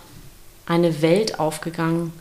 [0.66, 2.12] eine Welt aufgegangen,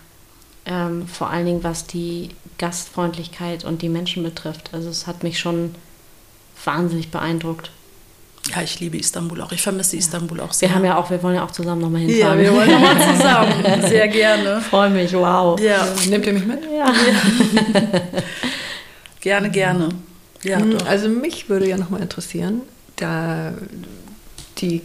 [0.66, 4.74] ähm, vor allen Dingen was die Gastfreundlichkeit und die Menschen betrifft.
[4.74, 5.76] Also es hat mich schon
[6.66, 7.72] wahnsinnig beeindruckt.
[8.50, 9.52] Ja, ich liebe Istanbul auch.
[9.52, 10.00] Ich vermisse ja.
[10.00, 10.70] Istanbul auch sehr.
[10.70, 12.40] Wir haben ja auch, wir wollen ja auch zusammen nochmal hinfahren.
[12.40, 13.82] Ja, wir wollen nochmal zusammen.
[13.88, 14.62] Sehr gerne.
[14.62, 15.60] Freue mich, wow.
[15.60, 15.88] Ja.
[16.10, 16.60] Nehmt ihr mich mit?
[16.66, 16.92] Ja.
[19.22, 19.90] gerne, gerne.
[20.44, 22.64] Ja, hm, also mich würde ja nochmal interessieren,
[22.96, 23.54] da
[24.58, 24.82] die,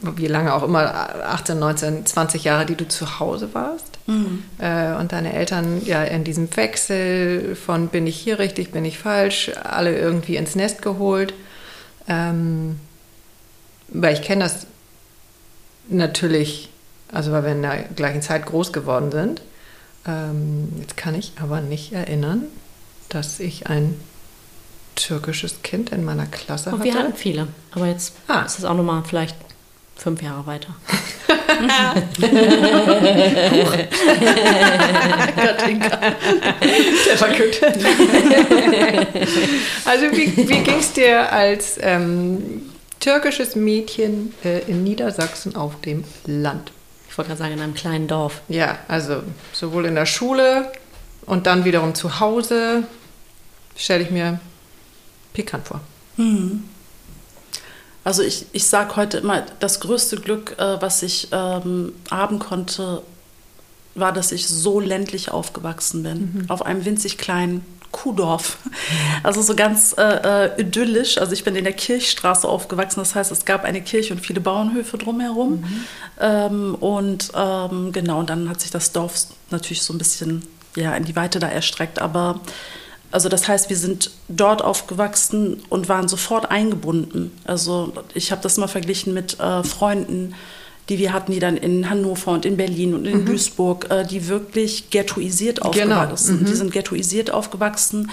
[0.00, 0.80] wie lange auch immer,
[1.26, 4.42] 18, 19, 20 Jahre, die du zu Hause warst mhm.
[4.58, 8.98] äh, und deine Eltern ja in diesem Wechsel von bin ich hier richtig, bin ich
[8.98, 11.34] falsch, alle irgendwie ins Nest geholt.
[12.08, 12.80] Ähm,
[13.88, 14.66] weil ich kenne das
[15.88, 16.70] natürlich,
[17.12, 19.42] also weil wir in der gleichen Zeit groß geworden sind.
[20.06, 22.44] Ähm, jetzt kann ich aber nicht erinnern,
[23.08, 24.00] dass ich ein
[24.94, 26.84] türkisches Kind in meiner Klasse hatte.
[26.84, 28.42] Wir hatten viele, aber jetzt ah.
[28.42, 29.36] ist es auch nochmal vielleicht
[30.00, 30.74] fünf Jahre weiter.
[37.06, 37.62] Der war gut.
[39.84, 42.62] also wie, wie ging es dir als ähm,
[42.98, 46.72] türkisches Mädchen äh, in Niedersachsen auf dem Land?
[47.10, 48.40] Ich wollte gerade sagen, in einem kleinen Dorf.
[48.48, 50.72] Ja, also sowohl in der Schule
[51.26, 52.84] und dann wiederum zu Hause.
[53.76, 54.40] Stelle ich mir
[55.34, 55.82] pikant vor.
[56.16, 56.69] Hm.
[58.04, 63.02] Also ich, ich sage heute immer, das größte Glück, äh, was ich ähm, haben konnte,
[63.94, 66.18] war, dass ich so ländlich aufgewachsen bin.
[66.18, 66.50] Mhm.
[66.50, 68.58] Auf einem winzig kleinen Kuhdorf.
[69.22, 71.18] Also so ganz äh, äh, idyllisch.
[71.18, 73.00] Also ich bin in der Kirchstraße aufgewachsen.
[73.00, 75.60] Das heißt, es gab eine Kirche und viele Bauernhöfe drumherum.
[75.60, 75.84] Mhm.
[76.18, 80.94] Ähm, und ähm, genau, und dann hat sich das Dorf natürlich so ein bisschen ja,
[80.94, 81.98] in die Weite da erstreckt.
[81.98, 82.40] Aber
[83.12, 87.32] also das heißt, wir sind dort aufgewachsen und waren sofort eingebunden.
[87.44, 90.34] Also ich habe das mal verglichen mit äh, Freunden,
[90.88, 93.26] die wir hatten, die dann in Hannover und in Berlin und in mhm.
[93.26, 95.70] Duisburg, äh, die wirklich ghettoisiert genau.
[95.70, 96.42] aufgewachsen sind.
[96.42, 96.46] Mhm.
[96.46, 98.10] Die sind ghettoisiert aufgewachsen.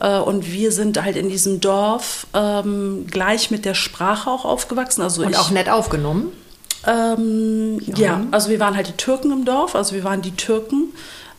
[0.00, 5.02] Äh, und wir sind halt in diesem Dorf ähm, gleich mit der Sprache auch aufgewachsen.
[5.02, 6.32] Also und ich, auch nett aufgenommen?
[6.84, 7.96] Ähm, ja.
[7.96, 10.88] ja, also wir waren halt die Türken im Dorf, also wir waren die Türken.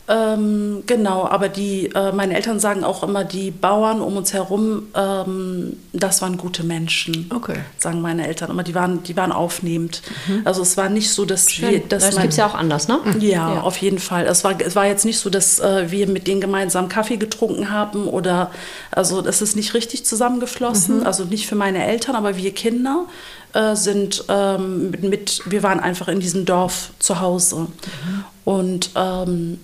[0.06, 4.88] Ähm, genau, aber die, äh, meine Eltern sagen auch immer, die Bauern um uns herum,
[4.94, 7.30] ähm, das waren gute Menschen.
[7.34, 7.56] Okay.
[7.78, 10.02] Sagen meine Eltern immer, die waren, die waren aufnehmend.
[10.28, 10.42] Mhm.
[10.44, 11.70] Also es war nicht so, dass Schön.
[11.70, 11.80] wir.
[11.80, 12.98] Dass das gibt es ja auch anders, ne?
[13.18, 14.26] Ja, ja, auf jeden Fall.
[14.26, 17.70] Es war, es war jetzt nicht so, dass äh, wir mit denen gemeinsam Kaffee getrunken
[17.70, 18.50] haben oder,
[18.90, 21.00] also das ist nicht richtig zusammengeflossen.
[21.00, 21.06] Mhm.
[21.06, 23.06] Also nicht für meine Eltern, aber wir Kinder
[23.54, 27.56] äh, sind ähm, mit, mit, wir waren einfach in diesem Dorf zu Hause.
[27.56, 28.24] Mhm.
[28.44, 29.60] Und ähm,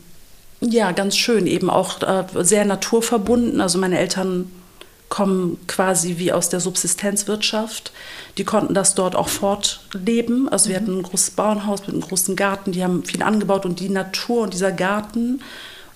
[0.60, 3.60] ja, ganz schön, eben auch äh, sehr naturverbunden.
[3.60, 4.50] Also meine Eltern
[5.08, 7.92] kommen quasi wie aus der Subsistenzwirtschaft.
[8.38, 10.48] Die konnten das dort auch fortleben.
[10.48, 10.82] Also wir mhm.
[10.82, 14.42] hatten ein großes Bauernhaus mit einem großen Garten, die haben viel angebaut und die Natur
[14.42, 15.40] und dieser Garten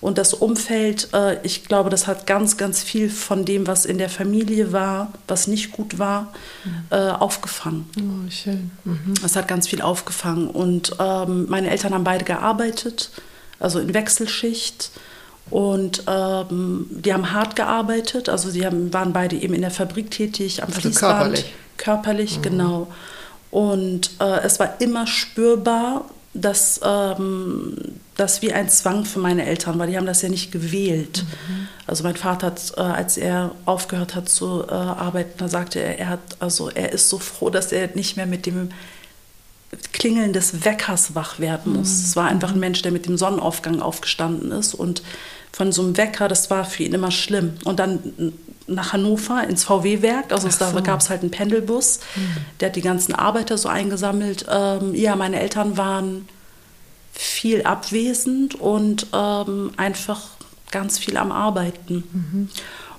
[0.05, 3.97] und das Umfeld, äh, ich glaube, das hat ganz, ganz viel von dem, was in
[3.97, 6.71] der Familie war, was nicht gut war, mhm.
[6.91, 7.89] äh, aufgefangen.
[7.97, 8.69] Oh, schön.
[8.83, 9.15] Mhm.
[9.21, 10.47] Das hat ganz viel aufgefangen.
[10.47, 13.09] Und ähm, meine Eltern haben beide gearbeitet
[13.59, 14.91] also in Wechselschicht.
[15.49, 20.09] Und ähm, die haben hart gearbeitet, also sie haben, waren beide eben in der Fabrik
[20.09, 21.13] tätig, am also Fließband.
[21.13, 22.41] Körperlich, körperlich mhm.
[22.41, 22.87] genau.
[23.51, 27.75] Und äh, es war immer spürbar, dass ähm,
[28.17, 29.87] das wie ein Zwang für meine Eltern war.
[29.87, 31.23] Die haben das ja nicht gewählt.
[31.23, 31.67] Mhm.
[31.87, 35.99] Also mein Vater hat, äh, als er aufgehört hat zu äh, arbeiten, da sagte er,
[35.99, 38.69] er hat, also er ist so froh, dass er nicht mehr mit dem
[39.93, 41.89] Klingeln des Weckers wach werden muss.
[41.89, 42.03] Mhm.
[42.05, 45.01] Es war einfach ein Mensch, der mit dem Sonnenaufgang aufgestanden ist und
[45.51, 47.53] von so einem Wecker, das war für ihn immer schlimm.
[47.63, 48.33] Und dann
[48.67, 50.57] nach Hannover ins VW-Werk, also so.
[50.59, 52.37] da gab es halt einen Pendelbus, mhm.
[52.59, 54.45] der hat die ganzen Arbeiter so eingesammelt.
[54.49, 56.27] Ähm, ja, meine Eltern waren
[57.13, 60.23] viel abwesend und ähm, einfach
[60.71, 62.03] ganz viel am Arbeiten.
[62.11, 62.49] Mhm.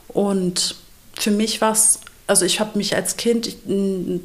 [0.08, 0.76] Und
[1.18, 3.56] für mich war es also ich habe mich als Kind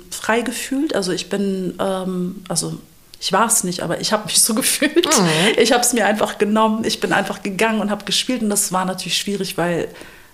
[0.09, 0.95] frei gefühlt.
[0.95, 2.77] Also ich bin, ähm, also
[3.19, 5.05] ich war es nicht, aber ich habe mich so gefühlt.
[5.05, 5.29] Mhm.
[5.57, 6.83] Ich habe es mir einfach genommen.
[6.83, 8.41] Ich bin einfach gegangen und habe gespielt.
[8.41, 9.87] Und das war natürlich schwierig, weil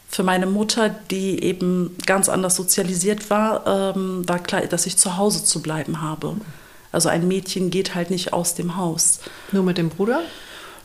[0.10, 5.18] für meine Mutter, die eben ganz anders sozialisiert war, ähm, war klar, dass ich zu
[5.18, 6.36] Hause zu bleiben habe.
[6.94, 9.20] Also ein Mädchen geht halt nicht aus dem Haus.
[9.52, 10.22] Nur mit dem Bruder?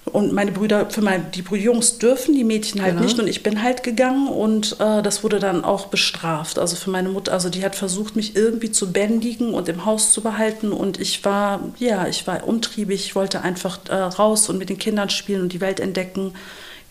[0.04, 3.04] Und meine Brüder, für meine, die Jungs dürfen, die Mädchen halt Genau.
[3.04, 3.18] nicht.
[3.20, 6.58] Und ich bin halt gegangen und äh, das wurde dann auch bestraft.
[6.58, 10.12] Also für meine Mutter, also die hat versucht, mich irgendwie zu bändigen und im Haus
[10.12, 10.72] zu behalten.
[10.72, 14.78] Und ich war, ja, ich war umtriebig, ich wollte einfach äh, raus und mit den
[14.78, 16.34] Kindern spielen und die Welt entdecken.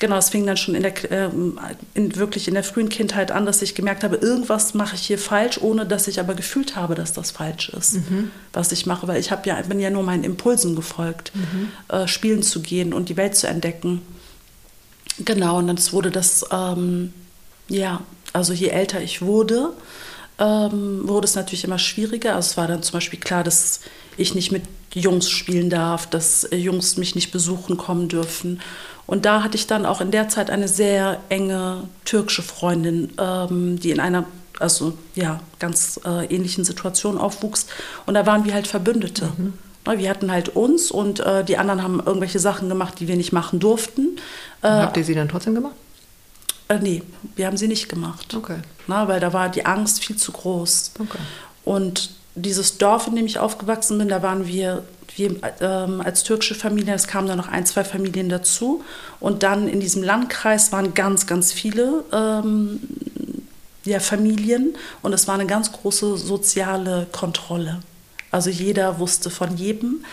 [0.01, 1.59] Genau, es fing dann schon in der, ähm,
[1.93, 5.19] in, wirklich in der frühen Kindheit an, dass ich gemerkt habe, irgendwas mache ich hier
[5.19, 7.99] falsch, ohne dass ich aber gefühlt habe, dass das falsch ist,
[8.51, 9.07] was ich mache.
[9.07, 11.31] Weil ich habe ja, bin ja nur meinen Impulsen gefolgt,
[11.89, 14.01] äh, spielen zu gehen und die Welt zu entdecken.
[15.19, 17.13] Genau, und dann wurde das, ähm,
[17.67, 18.01] ja,
[18.33, 19.69] also je älter ich wurde,
[20.39, 22.33] ähm, wurde es natürlich immer schwieriger.
[22.33, 23.81] Also es war dann zum Beispiel klar, dass
[24.17, 28.61] ich nicht mit Jungs spielen darf, dass äh, Jungs mich nicht besuchen kommen dürfen.
[29.11, 33.77] Und da hatte ich dann auch in der Zeit eine sehr enge türkische Freundin, ähm,
[33.77, 34.23] die in einer
[34.57, 37.67] also ja ganz äh, ähnlichen Situation aufwuchs.
[38.05, 39.29] Und da waren wir halt Verbündete.
[39.85, 43.17] Ne, Wir hatten halt uns und äh, die anderen haben irgendwelche Sachen gemacht, die wir
[43.17, 44.15] nicht machen durften.
[44.61, 45.75] Äh, Habt ihr sie dann trotzdem gemacht?
[46.69, 47.03] äh, nee,
[47.35, 48.33] wir haben sie nicht gemacht.
[48.33, 48.59] Okay.
[48.87, 50.93] Na, weil da war die Angst viel zu groß.
[50.99, 51.17] Okay.
[51.65, 54.83] Und dieses Dorf, in dem ich aufgewachsen bin, da waren wir,
[55.15, 58.83] wir ähm, als türkische Familie, es kamen dann noch ein, zwei Familien dazu.
[59.19, 62.79] Und dann in diesem Landkreis waren ganz, ganz viele ähm,
[63.83, 67.79] ja, Familien und es war eine ganz große soziale Kontrolle.
[68.31, 70.05] Also jeder wusste von jedem.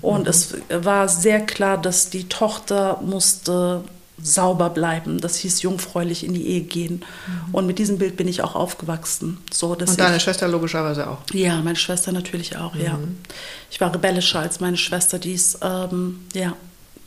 [0.00, 3.82] Und es war sehr klar, dass die Tochter musste
[4.22, 5.20] sauber bleiben.
[5.20, 7.02] Das hieß jungfräulich in die Ehe gehen.
[7.52, 9.38] Und mit diesem Bild bin ich auch aufgewachsen.
[9.52, 11.18] So, dass Und deine ich, Schwester logischerweise auch.
[11.32, 12.98] ja, meine Schwester natürlich auch, ja.
[13.70, 16.54] Ich war rebellischer als meine Schwester, die ist, ähm, ja,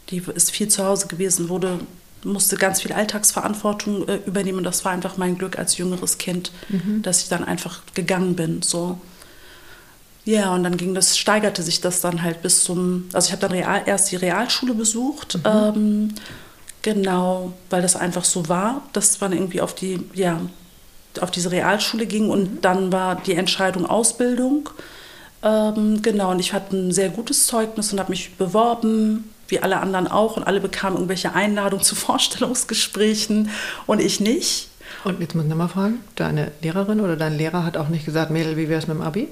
[0.09, 1.79] die ist viel zu Hause gewesen, wurde,
[2.23, 4.59] musste ganz viel Alltagsverantwortung äh, übernehmen.
[4.59, 6.51] Und das war einfach mein Glück als jüngeres Kind,
[7.01, 8.61] dass ich dann einfach gegangen bin.
[8.61, 8.99] So.
[10.25, 13.41] Ja, und dann ging das, steigerte sich das dann halt bis zum, also ich habe
[13.41, 16.13] dann real, erst die Realschule besucht, ähm,
[16.87, 20.39] genau, weil das einfach so war, dass man irgendwie auf die, ja,
[21.19, 24.69] auf diese Realschule ging und dann war die Entscheidung Ausbildung.
[25.43, 29.81] Ähm, genau, und ich hatte ein sehr gutes Zeugnis und habe mich beworben, wie alle
[29.81, 33.49] anderen auch, und alle bekamen irgendwelche Einladungen zu Vorstellungsgesprächen
[33.85, 34.69] und ich nicht.
[35.03, 38.31] Und jetzt muss ich nochmal fragen, deine Lehrerin oder dein Lehrer hat auch nicht gesagt,
[38.31, 39.27] Mädel, wie wär's mit dem Abi?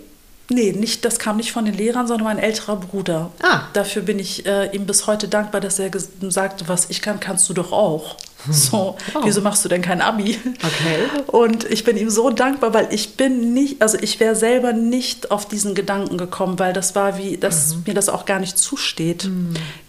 [0.49, 3.31] Nee, nicht, das kam nicht von den Lehrern, sondern mein älterer Bruder.
[3.41, 3.61] Ah.
[3.73, 5.89] Dafür bin ich äh, ihm bis heute dankbar, dass er
[6.29, 8.17] sagte, was ich kann, kannst du doch auch.
[8.51, 9.21] So, Oh.
[9.23, 10.39] wieso machst du denn kein Abi?
[10.63, 10.99] Okay.
[11.25, 15.31] Und ich bin ihm so dankbar, weil ich bin nicht, also ich wäre selber nicht
[15.31, 19.27] auf diesen Gedanken gekommen, weil das war wie, dass mir das auch gar nicht zusteht.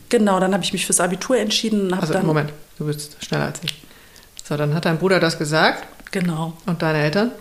[0.08, 2.24] Genau, dann habe ich mich fürs Abitur entschieden und habe Also dann.
[2.24, 3.74] Moment, du bist schneller als ich.
[4.48, 6.54] So, dann hat dein Bruder das gesagt Genau.
[6.64, 7.32] und deine Eltern?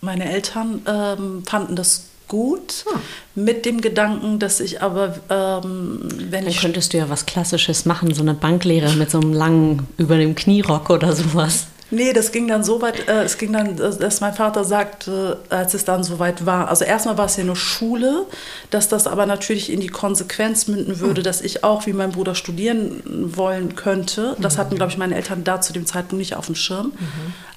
[0.00, 2.98] Meine Eltern ähm, fanden das gut, Ah.
[3.34, 7.84] mit dem Gedanken, dass ich aber, ähm, wenn Dann ich könntest du ja was Klassisches
[7.84, 11.66] machen, so eine Banklehre mit so einem langen über dem Knierock oder sowas.
[11.94, 15.74] Nee, das ging dann so weit, äh, es ging dann, dass mein Vater sagte, als
[15.74, 18.24] es dann soweit war, also erstmal war es ja nur Schule,
[18.70, 22.34] dass das aber natürlich in die Konsequenz münden würde, dass ich auch wie mein Bruder
[22.34, 23.02] studieren
[23.36, 24.36] wollen könnte.
[24.40, 26.92] Das hatten, glaube ich, meine Eltern da zu dem Zeitpunkt nicht auf dem Schirm.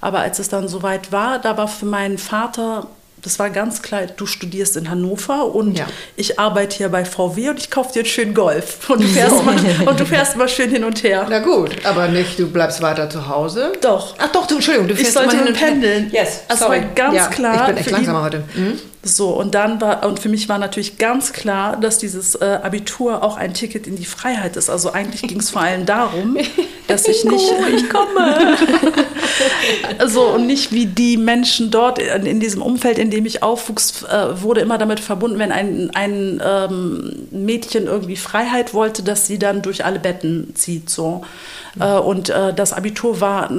[0.01, 2.87] Aber als es dann soweit war, da war für meinen Vater,
[3.25, 5.87] das war ganz klar, du studierst in Hannover und Ja.
[6.15, 8.89] ich arbeite hier bei VW und ich kaufe dir einen schönen Golf.
[8.89, 9.55] Und du fährst, mal,
[9.87, 11.25] und du fährst mal schön hin und her.
[11.29, 13.73] Na gut, aber nicht, du bleibst weiter zu Hause.
[13.81, 14.15] Doch.
[14.19, 16.09] Ach doch, du, Entschuldigung, du Ich fährst sollte immer hin pendeln.
[16.11, 16.81] Yes, Das sorry.
[16.81, 18.43] war ganz ja, klar Ich bin echt langsamer heute.
[18.53, 18.79] Hm?
[19.07, 23.23] So, und dann war, und für mich war natürlich ganz klar, dass dieses äh, Abitur
[23.23, 24.67] auch ein Ticket in die Freiheit ist.
[24.67, 26.35] Also eigentlich ging es vor allem darum,
[26.87, 27.53] dass ich nicht.
[27.75, 28.57] ich komme.
[30.05, 34.03] So, und nicht wie die Menschen dort in, in diesem Umfeld, in dem ich aufwuchs,
[34.03, 39.37] äh, wurde immer damit verbunden, wenn ein, ein ähm, Mädchen irgendwie Freiheit wollte, dass sie
[39.37, 40.89] dann durch alle Betten zieht.
[40.89, 41.23] So.
[41.79, 43.49] Äh, und äh, das Abitur war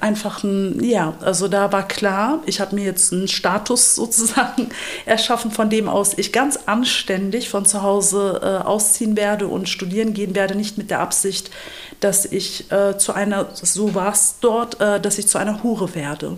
[0.00, 4.70] einfach ein, ja, also da war klar, ich habe mir jetzt einen Status sozusagen
[5.06, 10.14] erschaffen, von dem aus ich ganz anständig von zu Hause äh, ausziehen werde und studieren
[10.14, 11.50] gehen werde, nicht mit der Absicht,
[12.00, 15.94] dass ich äh, zu einer, so war es dort, äh, dass ich zu einer Hure
[15.94, 16.36] werde.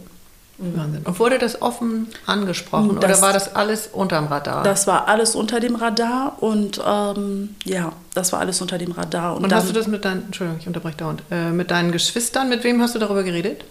[0.60, 1.02] Wahnsinn.
[1.04, 4.62] Und wurde das offen angesprochen Das- oder war das alles unterm Radar?
[4.62, 9.36] Das war alles unter dem Radar und ähm, ja, das war alles unter dem Radar.
[9.36, 12.48] und dann, hast du das mit deinen, Entschuldigung, ich unterbreche dauernd, äh, mit deinen Geschwistern,
[12.48, 13.64] mit wem hast du darüber geredet?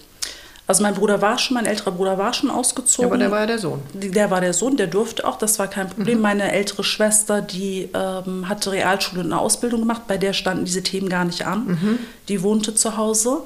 [0.70, 3.10] also mein Bruder war schon, mein älterer Bruder war schon ausgezogen.
[3.10, 3.82] Ja, aber der war ja der Sohn.
[3.96, 6.22] Der war der Sohn, der durfte auch, das war kein Problem.
[6.22, 10.84] Meine ältere Schwester, die ähm, hatte Realschule und eine Ausbildung gemacht, bei der standen diese
[10.84, 11.98] Themen gar nicht an.
[12.28, 13.40] Die wohnte zu Hause.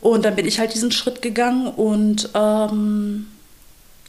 [0.00, 3.26] Und dann bin ich halt diesen Schritt gegangen und ähm,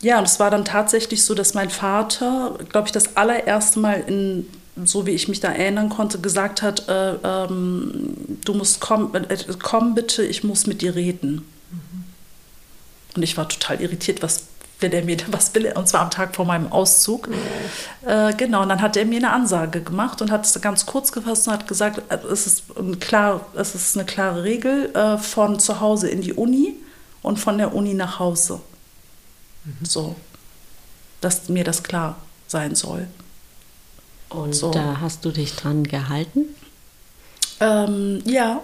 [0.02, 4.04] ja, und es war dann tatsächlich so, dass mein Vater, glaube ich, das allererste Mal
[4.06, 4.47] in
[4.86, 9.38] so wie ich mich da erinnern konnte, gesagt hat, äh, ähm, du musst kommen, äh,
[9.62, 11.45] komm bitte, ich muss mit dir reden.
[11.71, 12.04] Mhm.
[13.15, 14.43] Und ich war total irritiert, was
[14.80, 15.78] will er mir, was will er?
[15.78, 17.28] Und zwar am Tag vor meinem Auszug.
[17.28, 17.36] Mhm.
[18.06, 21.12] Äh, genau, und dann hat er mir eine Ansage gemacht und hat es ganz kurz
[21.12, 25.18] gefasst und hat gesagt, äh, es ist, ein klar, es ist eine klare Regel äh,
[25.18, 26.76] von zu Hause in die Uni
[27.22, 28.62] und von der Uni nach Hause.
[29.66, 29.86] Mhm.
[29.86, 30.16] So,
[31.22, 33.08] dass mir das klar sein soll.
[34.30, 34.72] Und so.
[34.72, 36.46] da hast du dich dran gehalten?
[37.60, 38.62] Ähm, ja.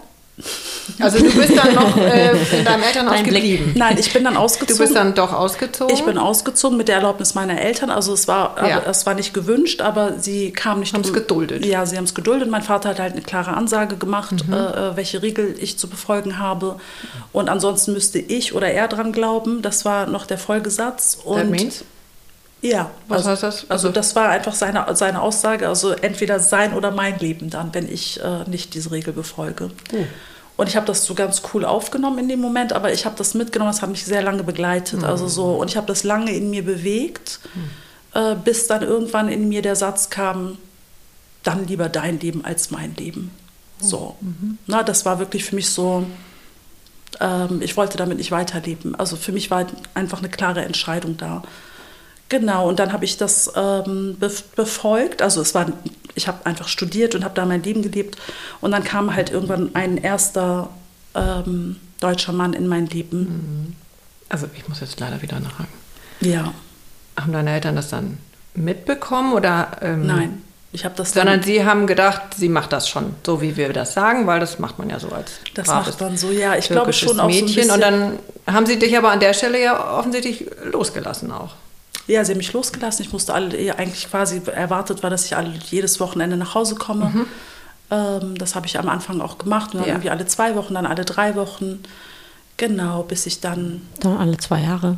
[1.00, 3.65] Also du bist dann noch äh, in deinem Elternhaus Dein geblieben?
[3.65, 3.78] Blick.
[3.78, 4.78] Nein, ich bin dann ausgezogen.
[4.78, 5.96] Du bist dann doch ausgezogen?
[5.96, 7.89] Ich bin ausgezogen mit der Erlaubnis meiner Eltern.
[7.89, 8.82] Also es war, ja.
[8.89, 10.93] es war nicht gewünscht, aber sie kam nicht...
[10.93, 11.65] Haben es geduldet?
[11.65, 12.50] Ja, sie haben es geduldet.
[12.50, 14.54] Mein Vater hat halt eine klare Ansage gemacht, mhm.
[14.54, 16.78] äh, welche Regel ich zu befolgen habe.
[17.32, 19.62] Und ansonsten müsste ich oder er dran glauben.
[19.62, 21.19] Das war noch der Folgesatz.
[21.24, 21.84] Und That means?
[22.63, 22.91] Ja.
[23.08, 23.56] Was also, heißt das?
[23.63, 27.73] Also, also das war einfach seine, seine Aussage, also entweder sein oder mein Leben dann,
[27.73, 29.65] wenn ich äh, nicht diese Regel befolge.
[29.91, 30.06] Uh.
[30.56, 33.34] Und ich habe das so ganz cool aufgenommen in dem Moment, aber ich habe das
[33.34, 34.99] mitgenommen, das hat mich sehr lange begleitet.
[34.99, 35.06] Mhm.
[35.06, 38.21] Also so, und ich habe das lange in mir bewegt, mhm.
[38.21, 40.58] äh, bis dann irgendwann in mir der Satz kam,
[41.43, 43.32] dann lieber dein Leben als mein Leben.
[43.82, 44.15] So.
[44.21, 44.58] Mhm.
[44.67, 46.06] Na, das war wirklich für mich so,
[47.19, 48.95] ähm, ich wollte damit nicht weiterleben.
[48.95, 51.43] Also für mich war einfach eine klare Entscheidung da.
[52.34, 54.17] Genau, und dann habe ich das ähm,
[54.56, 55.22] befolgt.
[55.22, 55.67] Also es war,
[56.15, 58.17] ich habe einfach studiert und habe da mein Leben gelebt.
[58.60, 60.69] Und dann kam halt irgendwann ein erster
[61.13, 63.19] ähm, deutscher Mann in mein Leben.
[63.19, 63.76] Mhm.
[64.30, 65.67] Also ich muss jetzt leider wieder nachhaken.
[66.22, 66.52] Ja.
[67.15, 68.17] Haben deine Eltern das dann
[68.56, 69.78] mitbekommen oder?
[69.82, 70.41] Ähm, Nein.
[70.72, 73.93] Ich habe das Sondern sie haben gedacht, sie macht das schon, so wie wir das
[73.93, 76.56] sagen, weil das macht man ja so als Das macht man so, ja.
[76.56, 77.67] Ich glaube schon auch Mädchen.
[77.67, 78.17] So und dann
[78.48, 81.54] haben sie dich aber an der Stelle ja offensichtlich losgelassen auch.
[82.08, 83.06] Ja, sie haben mich losgelassen.
[83.06, 87.06] Ich musste alle, eigentlich quasi erwartet war, dass ich alle, jedes Wochenende nach Hause komme.
[87.06, 87.26] Mhm.
[87.92, 89.74] Ähm, das habe ich am Anfang auch gemacht.
[89.74, 89.94] Und dann ja.
[89.96, 91.84] irgendwie alle zwei Wochen, dann alle drei Wochen.
[92.58, 93.82] Genau, bis ich dann.
[94.00, 94.98] Dann alle zwei Jahre.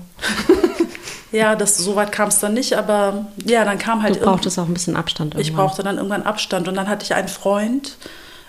[1.31, 4.15] ja, das, so weit kam es dann nicht, aber ja, dann kam halt.
[4.15, 5.35] Du brauchtest auch ein bisschen Abstand.
[5.35, 5.41] Irgendwann.
[5.41, 6.67] Ich brauchte dann irgendwann Abstand.
[6.67, 7.97] Und dann hatte ich einen Freund.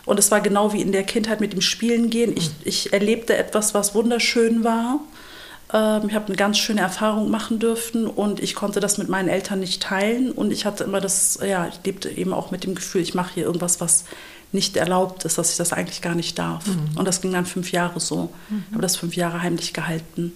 [0.07, 2.33] Und es war genau wie in der Kindheit mit dem Spielen gehen.
[2.37, 5.01] Ich, ich erlebte etwas, was wunderschön war.
[5.73, 9.29] Ähm, ich habe eine ganz schöne Erfahrung machen dürfen und ich konnte das mit meinen
[9.29, 10.33] Eltern nicht teilen.
[10.33, 13.35] Und ich hatte immer das, ja, ich lebte eben auch mit dem Gefühl, ich mache
[13.35, 14.05] hier irgendwas, was
[14.53, 16.67] nicht erlaubt ist, dass ich das eigentlich gar nicht darf.
[16.67, 16.97] Mhm.
[16.97, 18.31] Und das ging dann fünf Jahre so.
[18.49, 18.65] Mhm.
[18.69, 20.33] Ich habe das fünf Jahre heimlich gehalten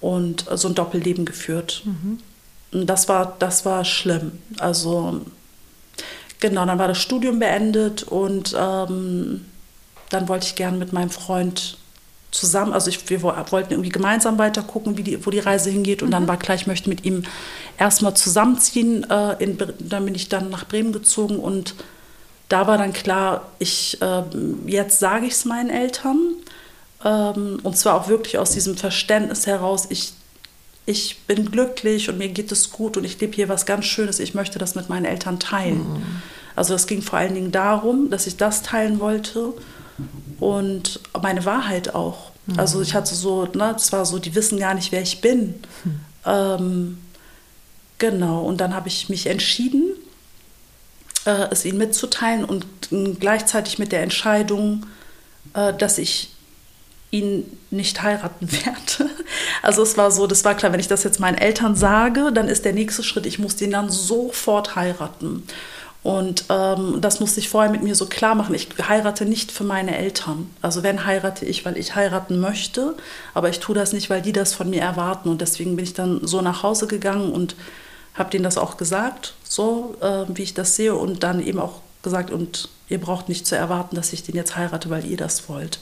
[0.00, 1.82] und so ein Doppelleben geführt.
[1.84, 2.18] Mhm.
[2.72, 4.32] Und das war, das war schlimm.
[4.58, 5.22] Also
[6.40, 9.46] genau, dann war das Studium beendet und ähm,
[10.10, 11.78] dann wollte ich gerne mit meinem Freund
[12.36, 16.02] zusammen, also ich, wir wollten irgendwie gemeinsam weiter gucken, wie die, wo die Reise hingeht.
[16.02, 16.12] Und mhm.
[16.12, 17.24] dann war klar, ich möchte mit ihm
[17.78, 19.08] erstmal zusammenziehen.
[19.10, 21.74] Äh, in, dann bin ich dann nach Bremen gezogen und
[22.48, 24.22] da war dann klar, ich, äh,
[24.66, 26.18] jetzt sage ich es meinen Eltern.
[27.04, 30.12] Ähm, und zwar auch wirklich aus diesem Verständnis heraus, ich,
[30.84, 34.20] ich bin glücklich und mir geht es gut und ich lebe hier was ganz Schönes.
[34.20, 35.78] Ich möchte das mit meinen Eltern teilen.
[35.78, 36.22] Mhm.
[36.54, 39.52] Also es ging vor allen Dingen darum, dass ich das teilen wollte
[40.40, 42.30] und meine Wahrheit auch.
[42.46, 42.58] Mhm.
[42.58, 45.62] Also ich hatte so, ne, das war so, die wissen gar nicht, wer ich bin.
[45.84, 46.00] Mhm.
[46.24, 46.98] Ähm,
[47.98, 49.92] genau, und dann habe ich mich entschieden,
[51.24, 52.66] äh, es ihnen mitzuteilen und
[53.20, 54.86] gleichzeitig mit der Entscheidung,
[55.54, 56.30] äh, dass ich
[57.10, 59.10] ihn nicht heiraten werde.
[59.62, 62.48] Also es war so, das war klar, wenn ich das jetzt meinen Eltern sage, dann
[62.48, 65.44] ist der nächste Schritt, ich muss den dann sofort heiraten.
[66.06, 68.54] Und ähm, das musste ich vorher mit mir so klar machen.
[68.54, 70.48] Ich heirate nicht für meine Eltern.
[70.62, 72.94] Also wenn heirate ich, weil ich heiraten möchte,
[73.34, 75.28] aber ich tue das nicht, weil die das von mir erwarten.
[75.28, 77.56] Und deswegen bin ich dann so nach Hause gegangen und
[78.14, 80.94] habe denen das auch gesagt, so äh, wie ich das sehe.
[80.94, 84.54] Und dann eben auch gesagt, und ihr braucht nicht zu erwarten, dass ich den jetzt
[84.54, 85.80] heirate, weil ihr das wollt.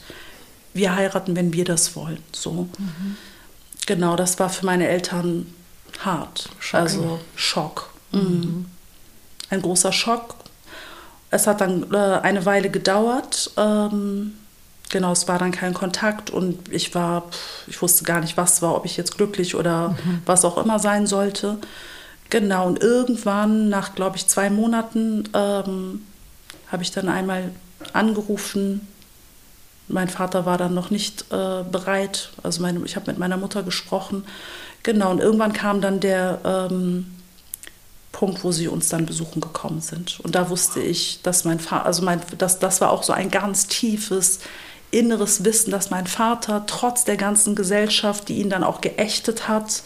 [0.73, 2.23] Wir heiraten, wenn wir das wollen.
[2.31, 2.67] So.
[2.79, 3.15] Mhm.
[3.85, 5.53] Genau, das war für meine Eltern
[5.99, 6.49] hart.
[6.57, 6.79] Schock.
[6.79, 7.93] Also Schock.
[8.11, 8.21] Mhm.
[8.21, 8.65] Mhm
[9.49, 10.35] ein großer Schock.
[11.31, 13.51] Es hat dann äh, eine Weile gedauert.
[13.57, 14.33] Ähm,
[14.89, 17.23] genau, es war dann kein Kontakt und ich war,
[17.67, 20.21] ich wusste gar nicht, was war, ob ich jetzt glücklich oder mhm.
[20.25, 21.57] was auch immer sein sollte.
[22.29, 26.01] Genau, und irgendwann, nach, glaube ich, zwei Monaten, ähm,
[26.71, 27.51] habe ich dann einmal
[27.93, 28.87] angerufen.
[29.87, 32.31] Mein Vater war dann noch nicht äh, bereit.
[32.41, 34.25] Also meine, ich habe mit meiner Mutter gesprochen.
[34.81, 37.14] Genau, und irgendwann kam dann der, ähm,
[38.15, 40.21] Punkt, wo sie uns dann besuchen gekommen sind.
[40.21, 43.29] Und da wusste ich, dass mein Vater, also mein, das, das war auch so ein
[43.29, 44.39] ganz tiefes
[44.89, 49.83] inneres Wissen, dass mein Vater trotz der ganzen Gesellschaft, die ihn dann auch geächtet hat,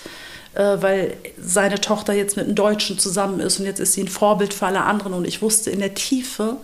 [0.53, 4.07] äh, weil seine Tochter jetzt mit einem Deutschen zusammen ist und jetzt ist sie ein
[4.07, 5.13] Vorbild für alle anderen.
[5.13, 6.57] Und ich wusste in der Tiefe,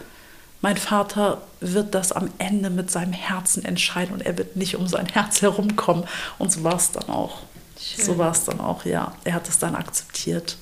[0.61, 4.85] mein Vater wird das am Ende mit seinem Herzen entscheiden und er wird nicht um
[4.87, 6.03] sein Herz herumkommen.
[6.37, 7.39] Und so war es dann auch.
[7.81, 8.05] Schön.
[8.05, 9.13] So war es dann auch, ja.
[9.23, 10.57] Er hat es dann akzeptiert.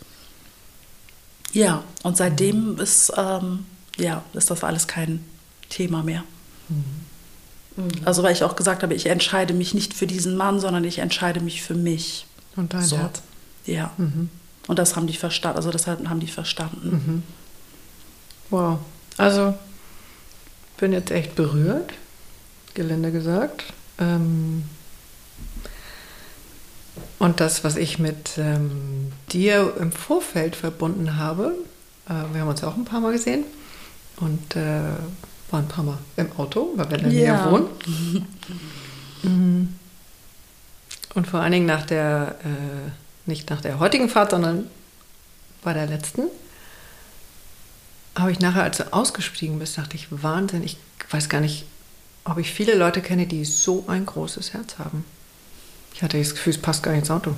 [1.54, 3.66] Ja, und seitdem ist, ähm,
[3.98, 5.24] ja, ist das alles kein
[5.70, 6.24] Thema mehr.
[6.70, 7.90] Mhm.
[8.06, 11.00] Also weil ich auch gesagt habe, ich entscheide mich nicht für diesen Mann, sondern ich
[11.00, 12.26] entscheide mich für mich.
[12.56, 12.98] Und dein so.
[12.98, 13.22] Herz.
[13.66, 13.92] Ja.
[13.98, 14.30] Mhm.
[14.68, 16.90] Und das haben die verstanden, also das haben die verstanden.
[16.90, 17.24] Mhm.
[18.50, 18.80] Wow.
[19.18, 19.56] Also
[20.78, 21.94] bin jetzt echt berührt,
[22.74, 23.64] gelinde gesagt.
[24.00, 24.64] Ähm
[27.20, 31.56] und das, was ich mit ähm, dir im Vorfeld verbunden habe,
[32.08, 33.46] äh, wir haben uns ja auch ein paar Mal gesehen
[34.18, 34.82] und äh,
[35.50, 37.46] waren ein paar Mal im Auto, weil wir in der ja.
[37.46, 37.68] Nähe wohnen.
[39.26, 39.76] Mhm.
[41.14, 42.90] und vor allen Dingen nach der, äh,
[43.26, 44.68] nicht nach der heutigen Fahrt, sondern
[45.64, 46.24] bei der letzten,
[48.16, 50.78] habe ich nachher, als du ausgestiegen bist, dachte ich, Wahnsinn, ich
[51.10, 51.64] weiß gar nicht,
[52.26, 55.06] ob ich viele Leute kenne, die so ein großes Herz haben.
[55.94, 57.36] Ich hatte das Gefühl, es passt gar nicht ins Auto.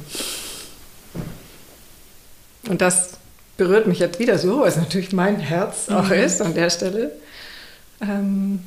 [2.68, 3.12] Und das
[3.58, 6.14] berührt mich jetzt wieder so, weil es natürlich mein Herz auch mhm.
[6.14, 7.12] ist an der Stelle.
[8.02, 8.64] Ähm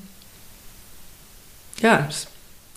[1.81, 2.29] ja, ist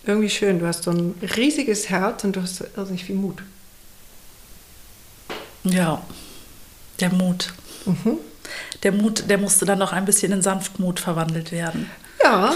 [0.04, 0.58] irgendwie schön.
[0.58, 3.42] Du hast so ein riesiges Herz und du hast irrsinnig viel Mut.
[5.64, 6.02] Ja,
[7.00, 7.52] der Mut.
[7.84, 8.18] Mhm
[8.82, 11.90] der Mut, der musste dann noch ein bisschen in Sanftmut verwandelt werden.
[12.22, 12.52] Ja,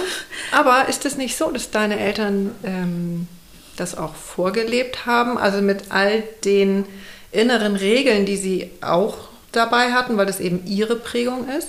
[0.52, 3.28] aber ist es nicht so, dass deine Eltern ähm,
[3.76, 5.38] das auch vorgelebt haben?
[5.38, 6.84] Also mit all den
[7.32, 9.16] inneren Regeln, die sie auch
[9.52, 11.68] dabei hatten, weil das eben ihre Prägung ist?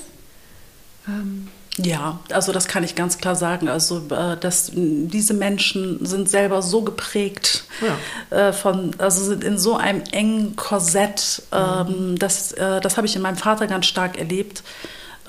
[1.08, 1.48] Ähm,
[1.78, 3.70] ja, also das kann ich ganz klar sagen.
[3.70, 8.50] Also äh, dass diese Menschen sind selber so geprägt ja.
[8.50, 11.44] Äh, von, also sind in so einem engen Korsett.
[11.52, 12.20] Ähm, mhm.
[12.20, 14.64] Das, äh, das habe ich in meinem Vater ganz stark erlebt.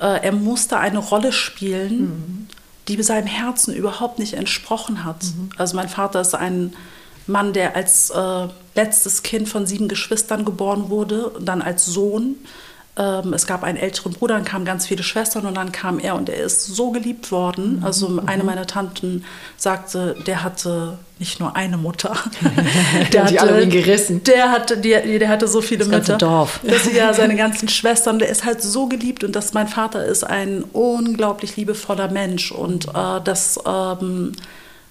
[0.01, 2.47] Er musste eine Rolle spielen, mhm.
[2.97, 5.23] Die seinem Herzen überhaupt nicht entsprochen hat.
[5.23, 5.49] Mhm.
[5.57, 6.73] Also mein Vater ist ein
[7.27, 8.11] Mann, der als
[8.75, 12.35] letztes Kind von sieben Geschwistern geboren wurde, dann als Sohn
[13.01, 16.27] es gab einen älteren Bruder, dann kamen ganz viele Schwestern und dann kam er und
[16.29, 17.77] er ist so geliebt worden.
[17.77, 17.85] Mhm.
[17.85, 18.27] Also mhm.
[18.27, 19.23] eine meiner Tanten
[19.55, 22.15] sagte, der hatte nicht nur eine Mutter.
[23.13, 24.23] der hat die alle ihn gerissen.
[24.23, 26.27] Der hatte, der, der hatte so viele das ganze Mütter.
[26.27, 26.59] Dorf.
[26.63, 28.19] Das ja seine ganzen Schwestern.
[28.19, 32.87] Der ist halt so geliebt und dass mein Vater ist ein unglaublich liebevoller Mensch und
[32.87, 34.33] äh, das ähm,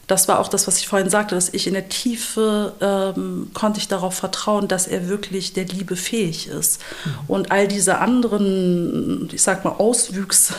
[0.09, 3.79] das war auch das, was ich vorhin sagte, dass ich in der Tiefe ähm, konnte
[3.79, 6.81] ich darauf vertrauen, dass er wirklich der Liebe fähig ist.
[7.05, 7.11] Mhm.
[7.29, 10.55] Und all diese anderen, ich sag mal, Auswüchse,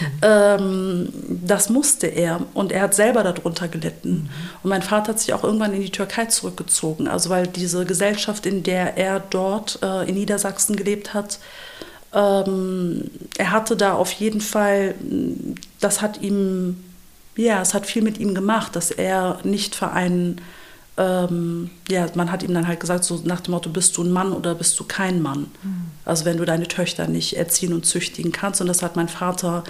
[0.00, 0.06] mhm.
[0.22, 2.40] ähm, das musste er.
[2.54, 4.10] Und er hat selber darunter gelitten.
[4.10, 4.28] Mhm.
[4.62, 7.06] Und mein Vater hat sich auch irgendwann in die Türkei zurückgezogen.
[7.06, 11.40] Also weil diese Gesellschaft, in der er dort äh, in Niedersachsen gelebt hat,
[12.14, 14.94] ähm, er hatte da auf jeden Fall,
[15.80, 16.78] das hat ihm
[17.36, 20.40] ja, es hat viel mit ihm gemacht, dass er nicht für einen,
[20.96, 24.12] ähm, ja, man hat ihm dann halt gesagt, so nach dem Motto, bist du ein
[24.12, 25.50] Mann oder bist du kein Mann?
[25.62, 25.86] Mhm.
[26.04, 28.60] Also wenn du deine Töchter nicht erziehen und züchtigen kannst.
[28.60, 29.64] Und das hat mein Vater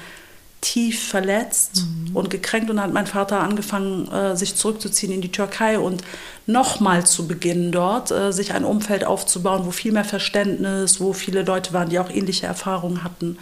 [0.60, 2.16] tief verletzt mhm.
[2.16, 6.02] und gekränkt und dann hat mein Vater angefangen, äh, sich zurückzuziehen in die Türkei und
[6.46, 11.42] nochmal zu beginnen dort, äh, sich ein Umfeld aufzubauen, wo viel mehr Verständnis, wo viele
[11.42, 13.36] Leute waren, die auch ähnliche Erfahrungen hatten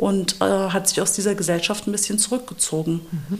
[0.00, 3.02] und äh, hat sich aus dieser Gesellschaft ein bisschen zurückgezogen.
[3.10, 3.38] Mhm.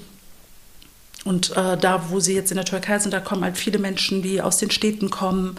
[1.24, 4.20] Und äh, da, wo sie jetzt in der Türkei sind, da kommen halt viele Menschen,
[4.20, 5.56] die aus den Städten kommen,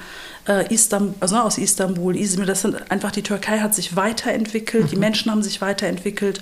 [0.47, 2.45] äh, Istanbul, also aus Istanbul, Izmir.
[2.45, 4.89] Das sind einfach, die Türkei hat sich weiterentwickelt, mhm.
[4.89, 6.39] die Menschen haben sich weiterentwickelt.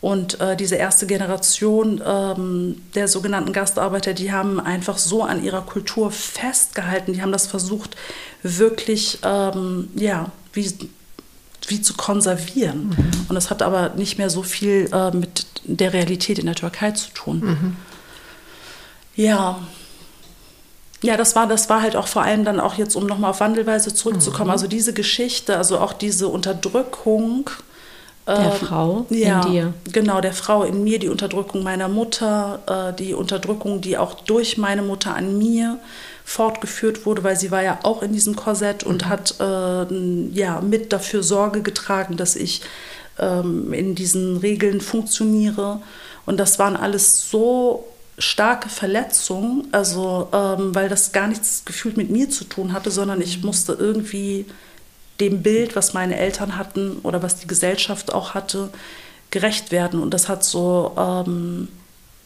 [0.00, 5.62] Und äh, diese erste Generation ähm, der sogenannten Gastarbeiter, die haben einfach so an ihrer
[5.62, 7.12] Kultur festgehalten.
[7.12, 7.96] Die haben das versucht,
[8.42, 10.72] wirklich, ähm, ja, wie
[11.68, 12.88] wie zu konservieren.
[12.88, 13.26] Mhm.
[13.28, 16.90] Und das hat aber nicht mehr so viel äh, mit der Realität in der Türkei
[16.92, 17.40] zu tun.
[17.40, 17.76] Mhm.
[19.14, 19.58] Ja.
[21.02, 23.40] Ja, das war, das war halt auch vor allem dann auch jetzt, um nochmal auf
[23.40, 24.52] Wandelweise zurückzukommen, mhm.
[24.52, 27.50] also diese Geschichte, also auch diese Unterdrückung.
[28.24, 29.74] Der äh, Frau ja, in dir.
[29.92, 34.58] Genau, der Frau in mir, die Unterdrückung meiner Mutter, äh, die Unterdrückung, die auch durch
[34.58, 35.80] meine Mutter an mir
[36.24, 39.08] fortgeführt wurde, weil sie war ja auch in diesem Korsett und mhm.
[39.08, 39.94] hat äh,
[40.32, 42.62] ja mit dafür Sorge getragen, dass ich
[43.18, 45.80] ähm, in diesen Regeln funktioniere.
[46.24, 47.86] Und das waren alles so
[48.18, 53.20] starke Verletzungen, also ähm, weil das gar nichts gefühlt mit mir zu tun hatte, sondern
[53.20, 53.46] ich mhm.
[53.46, 54.46] musste irgendwie
[55.20, 58.70] dem Bild, was meine Eltern hatten oder was die Gesellschaft auch hatte,
[59.30, 60.00] gerecht werden.
[60.00, 61.68] Und das hat so, ähm,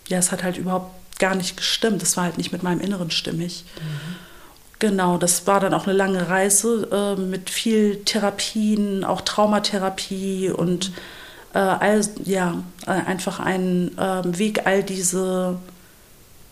[0.09, 2.03] ja, es hat halt überhaupt gar nicht gestimmt.
[2.03, 3.65] Das war halt nicht mit meinem Inneren stimmig.
[3.77, 4.17] Mhm.
[4.79, 10.93] Genau, das war dann auch eine lange Reise äh, mit viel Therapien, auch Traumatherapie und
[11.55, 15.57] äh, all, ja, äh, einfach ein ähm, Weg, all diese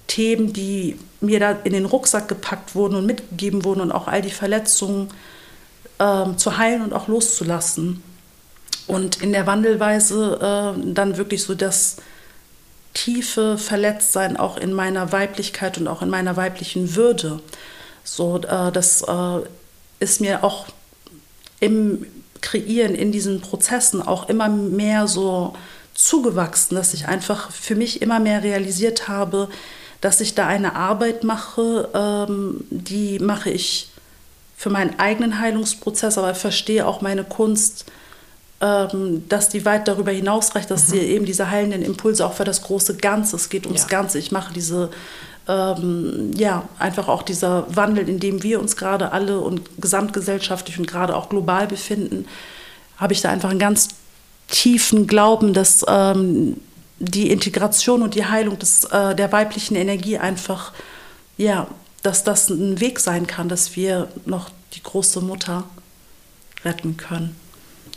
[0.06, 4.22] Themen, die mir da in den Rucksack gepackt wurden und mitgegeben wurden und auch all
[4.22, 5.08] die Verletzungen
[5.98, 8.02] ähm, zu heilen und auch loszulassen.
[8.86, 11.96] Und in der Wandelweise äh, dann wirklich so das
[12.94, 17.40] tiefe Verletztsein auch in meiner Weiblichkeit und auch in meiner weiblichen Würde.
[18.04, 19.40] So, äh, das äh,
[20.00, 20.66] ist mir auch
[21.60, 22.06] im
[22.40, 25.54] Kreieren, in diesen Prozessen auch immer mehr so
[25.94, 29.48] zugewachsen, dass ich einfach für mich immer mehr realisiert habe,
[30.00, 33.88] dass ich da eine Arbeit mache, ähm, die mache ich
[34.56, 37.86] für meinen eigenen Heilungsprozess, aber verstehe auch meine Kunst,
[38.60, 40.92] dass die weit darüber hinausreicht, dass mhm.
[40.92, 43.88] sie eben diese heilenden Impulse auch für das große Ganze, es geht ums ja.
[43.88, 44.18] Ganze.
[44.18, 44.90] Ich mache diese
[45.48, 50.86] ähm, ja, einfach auch dieser Wandel, in dem wir uns gerade alle und gesamtgesellschaftlich und
[50.86, 52.26] gerade auch global befinden,
[52.96, 53.88] habe ich da einfach einen ganz
[54.48, 56.56] tiefen Glauben, dass ähm,
[56.98, 60.72] die Integration und die Heilung des, äh, der weiblichen Energie einfach,
[61.36, 61.66] ja,
[62.02, 65.64] dass das ein Weg sein kann, dass wir noch die große Mutter
[66.64, 67.36] retten können,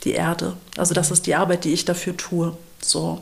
[0.08, 0.53] die Erde.
[0.78, 2.55] Also das ist die Arbeit, die ich dafür tue.
[2.82, 3.22] So.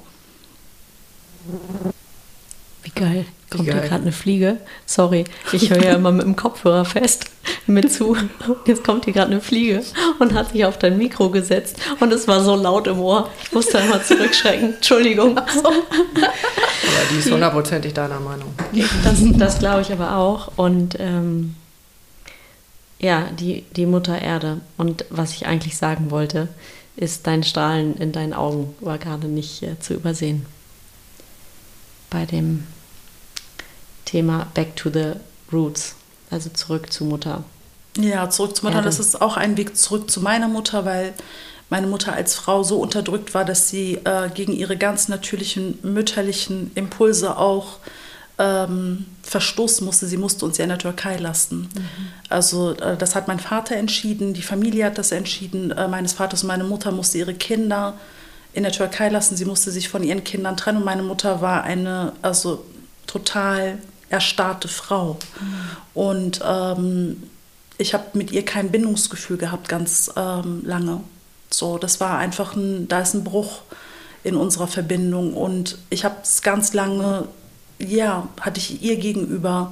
[2.83, 3.25] Wie geil.
[3.49, 4.57] Kommt hier gerade eine Fliege?
[4.85, 7.25] Sorry, ich höre ja immer mit dem Kopfhörer fest
[7.67, 8.17] mit zu.
[8.65, 9.83] Jetzt kommt hier gerade eine Fliege
[10.19, 13.29] und hat sich auf dein Mikro gesetzt und es war so laut im Ohr.
[13.43, 14.75] Ich musste einmal zurückschrecken.
[14.75, 15.39] Entschuldigung.
[15.53, 15.67] So.
[15.67, 18.53] Aber die ist hundertprozentig deiner Meinung.
[19.03, 20.51] Das, das glaube ich aber auch.
[20.55, 21.55] Und ähm,
[22.99, 24.61] ja, die, die Mutter Erde.
[24.77, 26.49] Und was ich eigentlich sagen wollte,
[26.95, 30.45] ist, dein Strahlen in deinen Augen war gerade nicht äh, zu übersehen.
[32.09, 32.65] Bei dem
[34.05, 35.13] Thema Back to the
[35.51, 35.95] Roots,
[36.29, 37.43] also zurück zu Mutter.
[37.97, 38.77] Ja, zurück zu Mutter.
[38.77, 38.87] Erde.
[38.87, 41.13] Das ist auch ein Weg zurück zu meiner Mutter, weil
[41.69, 46.71] meine Mutter als Frau so unterdrückt war, dass sie äh, gegen ihre ganz natürlichen mütterlichen
[46.75, 47.79] Impulse auch
[48.37, 50.07] ähm, verstoßen musste.
[50.07, 51.69] Sie musste uns ja in der Türkei lassen.
[51.73, 52.07] Mhm.
[52.29, 55.71] Also äh, das hat mein Vater entschieden, die Familie hat das entschieden.
[55.71, 57.93] Äh, meines Vaters und meine Mutter musste ihre Kinder
[58.53, 59.35] in der Türkei lassen.
[59.35, 60.79] Sie musste sich von ihren Kindern trennen.
[60.79, 62.65] Und meine Mutter war eine, also
[63.07, 63.79] total
[64.09, 65.17] erstarrte Frau.
[65.39, 65.55] Mhm.
[65.93, 67.23] Und ähm,
[67.77, 71.01] ich habe mit ihr kein Bindungsgefühl gehabt ganz ähm, lange.
[71.49, 73.61] So, das war einfach ein, da ist ein Bruch
[74.23, 75.33] in unserer Verbindung.
[75.33, 77.27] Und ich habe es ganz lange,
[77.79, 79.71] ja, hatte ich ihr gegenüber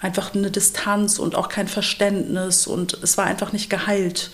[0.00, 2.66] einfach eine Distanz und auch kein Verständnis.
[2.66, 4.30] Und es war einfach nicht geheilt,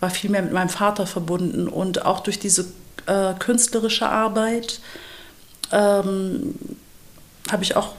[0.00, 1.68] war viel mehr mit meinem Vater verbunden.
[1.68, 2.66] Und auch durch diese
[3.06, 4.80] äh, künstlerische Arbeit
[5.70, 6.54] ähm,
[7.50, 7.94] habe ich auch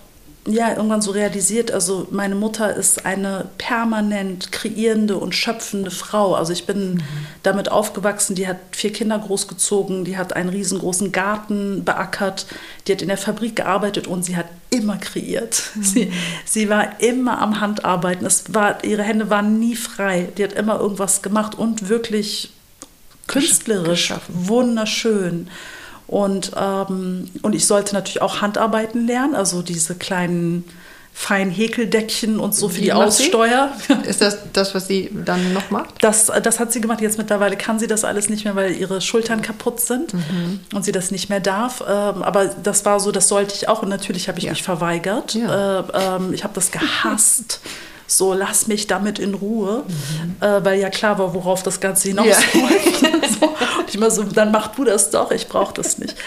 [0.48, 6.36] ja, irgendwann so realisiert, also meine Mutter ist eine permanent kreierende und schöpfende Frau.
[6.36, 7.02] Also ich bin mhm.
[7.42, 12.46] damit aufgewachsen, die hat vier Kinder großgezogen, die hat einen riesengroßen Garten beackert,
[12.86, 15.64] die hat in der Fabrik gearbeitet und sie hat immer kreiert.
[15.74, 15.84] Mhm.
[15.84, 16.14] Sie,
[16.46, 18.28] sie war immer am Handarbeiten.
[18.28, 20.30] Es war, ihre Hände waren nie frei.
[20.38, 22.52] Die hat immer irgendwas gemacht und wirklich
[23.26, 25.50] künstlerisch, wunderschön.
[26.08, 30.66] Und, ähm, und ich sollte natürlich auch Handarbeiten lernen, also diese kleinen
[31.18, 33.72] feinen Häkeldeckchen und so für die, die Aussteuer.
[34.06, 35.96] Ist das das, was sie dann noch macht?
[36.02, 37.00] Das, das hat sie gemacht.
[37.00, 40.60] Jetzt mittlerweile kann sie das alles nicht mehr, weil ihre Schultern kaputt sind mhm.
[40.74, 41.82] und sie das nicht mehr darf.
[41.82, 43.82] Ähm, aber das war so, das sollte ich auch.
[43.82, 44.52] Und natürlich habe ich ja.
[44.52, 45.36] mich verweigert.
[45.36, 45.80] Ja.
[45.80, 47.62] Äh, ähm, ich habe das gehasst.
[48.08, 50.36] so lass mich damit in Ruhe, mhm.
[50.46, 53.02] äh, weil ja klar war, worauf das Ganze hinausläuft.
[53.02, 53.10] Ja.
[53.40, 53.56] so.
[53.96, 56.18] Ich immer so, dann mach du das doch, ich brauche das nicht.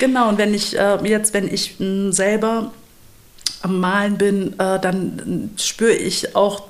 [0.00, 2.70] Genau, und wenn ich äh, jetzt, wenn ich mh, hm, selber
[3.60, 6.62] am Malen bin, äh, dann hm, spüre ich auch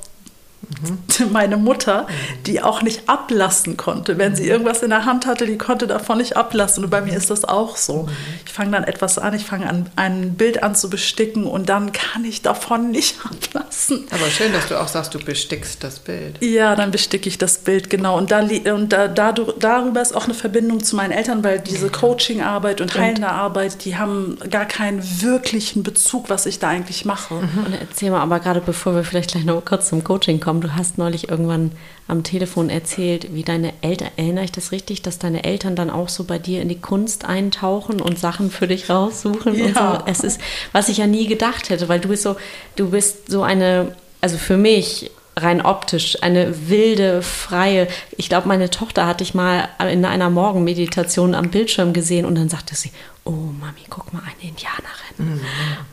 [0.83, 1.33] Mhm.
[1.33, 2.07] Meine Mutter,
[2.47, 4.19] die auch nicht ablassen konnte.
[4.19, 4.51] Wenn sie mhm.
[4.51, 6.85] irgendwas in der Hand hatte, die konnte davon nicht ablassen.
[6.85, 8.05] Und bei mir ist das auch so.
[8.05, 8.09] Mhm.
[8.47, 11.93] Ich fange dann etwas an, ich fange an, ein Bild an zu besticken und dann
[11.93, 14.07] kann ich davon nicht ablassen.
[14.11, 16.43] Aber schön, dass du auch sagst, du bestickst das Bild.
[16.43, 18.17] Ja, dann besticke ich das Bild, genau.
[18.17, 22.81] Und, da, und da, darüber ist auch eine Verbindung zu meinen Eltern, weil diese Coaching-Arbeit
[22.81, 27.35] und heilende Arbeit, die haben gar keinen wirklichen Bezug, was ich da eigentlich mache.
[27.35, 30.75] Und erzähl mal, aber gerade bevor wir vielleicht gleich noch kurz zum Coaching kommen, Du
[30.75, 31.73] hast neulich irgendwann
[32.07, 36.09] am Telefon erzählt, wie deine Eltern, erinnere ich das richtig, dass deine Eltern dann auch
[36.09, 39.67] so bei dir in die Kunst eintauchen und Sachen für dich raussuchen ja.
[39.67, 40.05] und so.
[40.07, 40.41] Es ist,
[40.73, 42.37] was ich ja nie gedacht hätte, weil du bist so,
[42.77, 45.11] du bist so eine, also für mich
[45.43, 47.89] rein optisch eine wilde, freie.
[48.17, 52.49] Ich glaube, meine Tochter hatte ich mal in einer Morgenmeditation am Bildschirm gesehen und dann
[52.49, 52.91] sagte sie,
[53.25, 55.19] oh Mami, guck mal, eine Indianerin.
[55.19, 55.41] Mhm.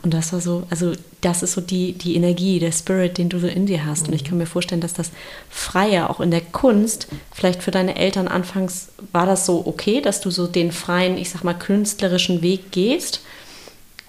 [0.02, 3.38] Und das war so, also das ist so die, die Energie, der Spirit, den du
[3.38, 4.02] so in dir hast.
[4.02, 4.08] Mhm.
[4.08, 5.10] Und ich kann mir vorstellen, dass das
[5.50, 10.20] Freie auch in der Kunst, vielleicht für deine Eltern anfangs, war das so okay, dass
[10.20, 13.20] du so den freien, ich sag mal, künstlerischen Weg gehst?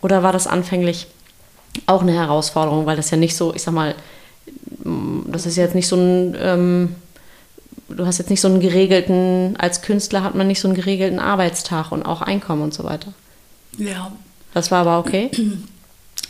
[0.02, 1.08] Oder war das anfänglich
[1.86, 3.96] auch eine Herausforderung, weil das ja nicht so, ich sag mal,
[5.28, 6.96] das ist jetzt nicht so ein, ähm,
[7.90, 11.20] du hast jetzt nicht so einen geregelten, als Künstler hat man nicht so einen geregelten
[11.20, 13.14] Arbeitstag und auch Einkommen und so weiter.
[13.78, 14.12] Ja.
[14.54, 15.30] Das war aber okay.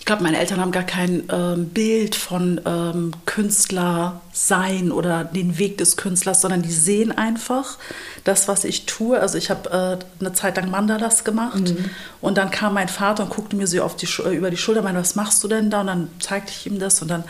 [0.07, 5.77] glaube, meine Eltern haben gar kein ähm, Bild von ähm, Künstler sein oder den Weg
[5.77, 7.77] des Künstlers, sondern die sehen einfach
[8.23, 9.19] das, was ich tue.
[9.19, 11.89] Also ich habe äh, eine Zeit lang Mandalas gemacht mhm.
[12.21, 15.01] und dann kam mein Vater und guckte mir so auf die, über die Schulter, meinte,
[15.01, 15.81] was machst du denn da?
[15.81, 17.25] Und dann zeigte ich ihm das und dann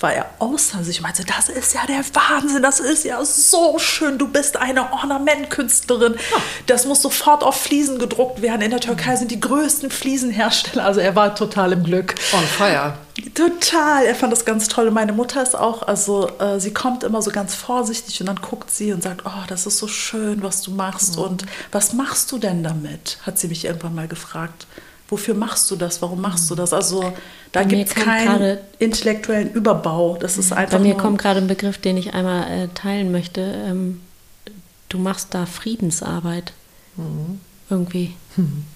[0.00, 0.98] war er außer sich.
[0.98, 4.92] Ich meinte, das ist ja der Wahnsinn, das ist ja so schön, du bist eine
[4.92, 6.16] Ornamentkünstlerin.
[6.66, 8.62] Das muss sofort auf Fliesen gedruckt werden.
[8.62, 10.84] In der Türkei sind die größten Fliesenhersteller.
[10.84, 12.14] Also er war total im Glück.
[12.32, 12.94] On fire.
[13.34, 14.88] Total, er fand das ganz toll.
[14.88, 18.40] Und meine Mutter ist auch, also äh, sie kommt immer so ganz vorsichtig und dann
[18.40, 21.16] guckt sie und sagt, oh, das ist so schön, was du machst.
[21.16, 21.22] Mhm.
[21.22, 23.18] Und was machst du denn damit?
[23.22, 24.66] Hat sie mich irgendwann mal gefragt
[25.08, 26.00] wofür machst du das?
[26.02, 26.72] Warum machst du das?
[26.72, 27.12] Also
[27.52, 30.18] da gibt es keinen intellektuellen Überbau.
[30.20, 30.78] Das ist einfach.
[30.78, 33.40] Bei mir kommt gerade ein Begriff, den ich einmal äh, teilen möchte.
[33.40, 34.00] Ähm,
[34.88, 36.52] du machst da Friedensarbeit.
[36.96, 37.40] Mhm.
[37.70, 38.14] Irgendwie.
[38.36, 38.64] Mhm.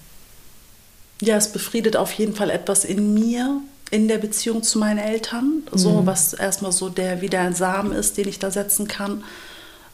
[1.21, 3.61] Ja, es befriedet auf jeden Fall etwas in mir,
[3.91, 5.63] in der Beziehung zu meinen Eltern.
[5.71, 6.05] So, mhm.
[6.05, 9.23] was erstmal so der wieder ein Samen ist, den ich da setzen kann.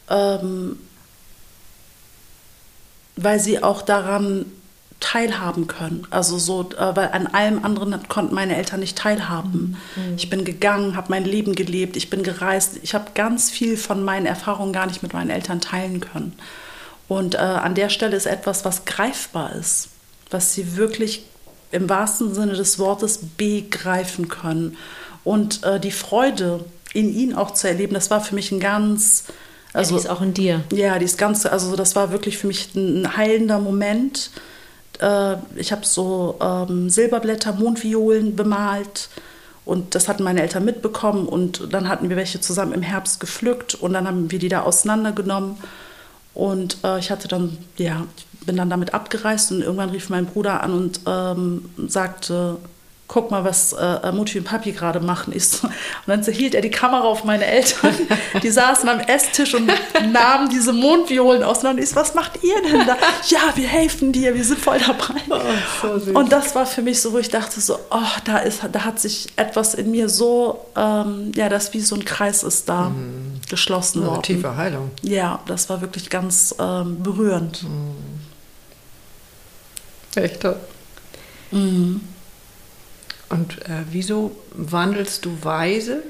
[0.10, 0.80] Ähm,
[3.16, 4.46] weil sie auch daran
[5.00, 6.06] teilhaben können.
[6.10, 9.78] Also so, äh, weil an allem anderen konnten meine Eltern nicht teilhaben.
[9.96, 10.16] Mhm.
[10.18, 12.80] Ich bin gegangen, habe mein Leben gelebt, ich bin gereist.
[12.84, 16.34] Ich habe ganz viel von meinen Erfahrungen gar nicht mit meinen Eltern teilen können.
[17.08, 19.90] Und äh, an der Stelle ist etwas, was greifbar ist,
[20.30, 21.26] was sie wirklich
[21.72, 24.78] im wahrsten Sinne des Wortes begreifen können.
[25.24, 29.26] Und äh, die Freude in ihnen auch zu erleben, das war für mich ein ganz
[29.72, 30.64] also, ja, die ist auch in dir.
[30.74, 34.32] Ja, die ist ganz, also das war wirklich für mich ein heilender Moment,
[35.00, 39.10] äh, ich habe so ähm, Silberblätter, Mondviolen bemalt.
[39.66, 41.28] Und das hatten meine Eltern mitbekommen.
[41.28, 43.76] Und dann hatten wir welche zusammen im Herbst gepflückt.
[43.76, 45.58] Und dann haben wir die da auseinandergenommen.
[46.34, 48.06] Und äh, ich hatte dann, ja,
[48.46, 49.52] bin dann damit abgereist.
[49.52, 52.58] Und irgendwann rief mein Bruder an und ähm, sagte,
[53.10, 55.34] guck mal, was äh, Mutti und Papi gerade machen.
[55.36, 55.72] Ich und
[56.06, 57.94] dann hielt er die Kamera auf meine Eltern.
[58.44, 59.70] Die saßen am Esstisch und
[60.12, 61.82] nahmen diese Mondviolen auseinander.
[61.82, 62.96] Ich so, was macht ihr denn da?
[63.28, 65.20] Ja, wir helfen dir, wir sind voll dabei.
[65.30, 68.62] Oh, so und das war für mich so, wo ich dachte so, oh, da, ist,
[68.72, 72.70] da hat sich etwas in mir so, ähm, ja, das wie so ein Kreis ist
[72.70, 73.42] da mhm.
[73.50, 74.14] geschlossen worden.
[74.14, 74.92] Eine tiefe Heilung.
[75.02, 77.64] Ja, das war wirklich ganz ähm, berührend.
[77.64, 77.96] Mhm.
[80.16, 80.58] Echt toll.
[81.52, 82.02] Mhm.
[83.30, 86.04] Und äh, wieso wandelst du weise?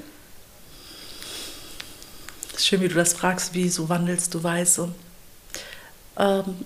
[2.58, 4.90] Schön, wie du das fragst, wieso wandelst du weise?
[6.18, 6.66] Ähm,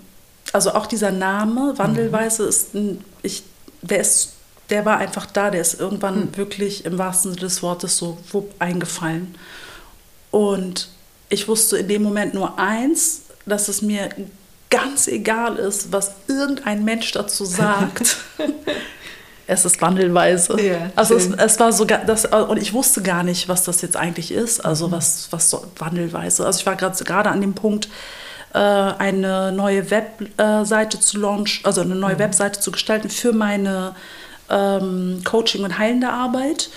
[0.52, 2.50] also auch dieser Name, Wandelweise, mhm.
[2.50, 3.44] ist ein, ich,
[3.82, 4.34] der, ist,
[4.70, 6.38] der war einfach da, der ist irgendwann mhm.
[6.38, 9.36] wirklich im wahrsten Sinne des Wortes so wupp eingefallen.
[10.30, 10.90] Und
[11.30, 14.10] ich wusste in dem Moment nur eins, dass es mir
[14.70, 18.18] ganz egal ist, was irgendein Mensch dazu sagt.
[19.48, 20.60] es ist wandelweise.
[20.62, 23.98] Ja, also es, es, war sogar das und ich wusste gar nicht, was das jetzt
[23.98, 24.64] eigentlich ist.
[24.64, 26.46] Also was was so wandelweise.
[26.46, 27.90] Also ich war gerade an dem Punkt
[28.54, 32.20] äh, eine neue Webseite zu launchen, also eine neue mhm.
[32.20, 33.96] Webseite zu gestalten für meine
[34.50, 36.70] ähm, Coaching und heilende Arbeit.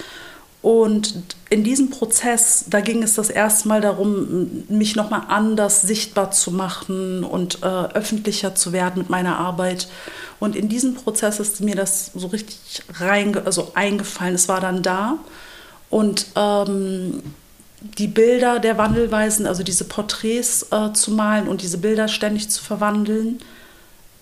[0.66, 6.32] Und in diesem Prozess, da ging es das erste Mal darum, mich nochmal anders sichtbar
[6.32, 9.86] zu machen und äh, öffentlicher zu werden mit meiner Arbeit.
[10.40, 14.34] Und in diesem Prozess ist mir das so richtig rein, also eingefallen.
[14.34, 15.18] Es war dann da.
[15.88, 17.22] Und ähm,
[17.80, 22.60] die Bilder der Wandelweisen, also diese Porträts äh, zu malen und diese Bilder ständig zu
[22.60, 23.38] verwandeln,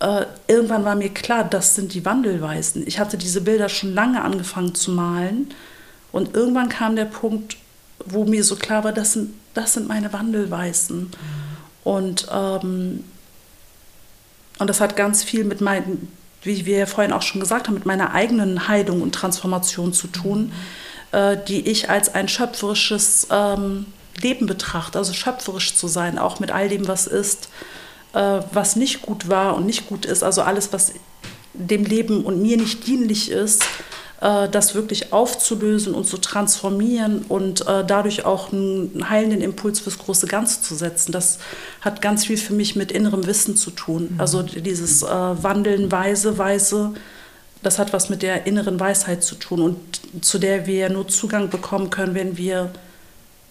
[0.00, 2.86] äh, irgendwann war mir klar, das sind die Wandelweisen.
[2.86, 5.48] Ich hatte diese Bilder schon lange angefangen zu malen
[6.14, 7.56] und irgendwann kam der Punkt,
[8.06, 11.00] wo mir so klar war, das sind, das sind meine Wandelweißen.
[11.00, 11.10] Mhm.
[11.82, 13.02] Und, ähm,
[14.60, 16.12] und das hat ganz viel mit meinen,
[16.42, 20.06] wie wir ja vorhin auch schon gesagt haben, mit meiner eigenen Heilung und Transformation zu
[20.06, 20.52] tun,
[21.10, 23.86] äh, die ich als ein schöpferisches ähm,
[24.22, 27.48] Leben betrachte, also schöpferisch zu sein, auch mit all dem, was ist,
[28.12, 30.92] äh, was nicht gut war und nicht gut ist, also alles, was
[31.54, 33.64] dem Leben und mir nicht dienlich ist,
[34.24, 39.98] äh, das wirklich aufzulösen und zu transformieren und äh, dadurch auch einen heilenden Impuls fürs
[39.98, 41.12] große Ganze zu setzen.
[41.12, 41.38] Das
[41.82, 44.12] hat ganz viel für mich mit innerem Wissen zu tun.
[44.14, 44.20] Mhm.
[44.20, 46.94] Also dieses äh, Wandeln, Weise, Weise,
[47.62, 51.50] das hat was mit der inneren Weisheit zu tun und zu der wir nur Zugang
[51.50, 52.70] bekommen können, wenn wir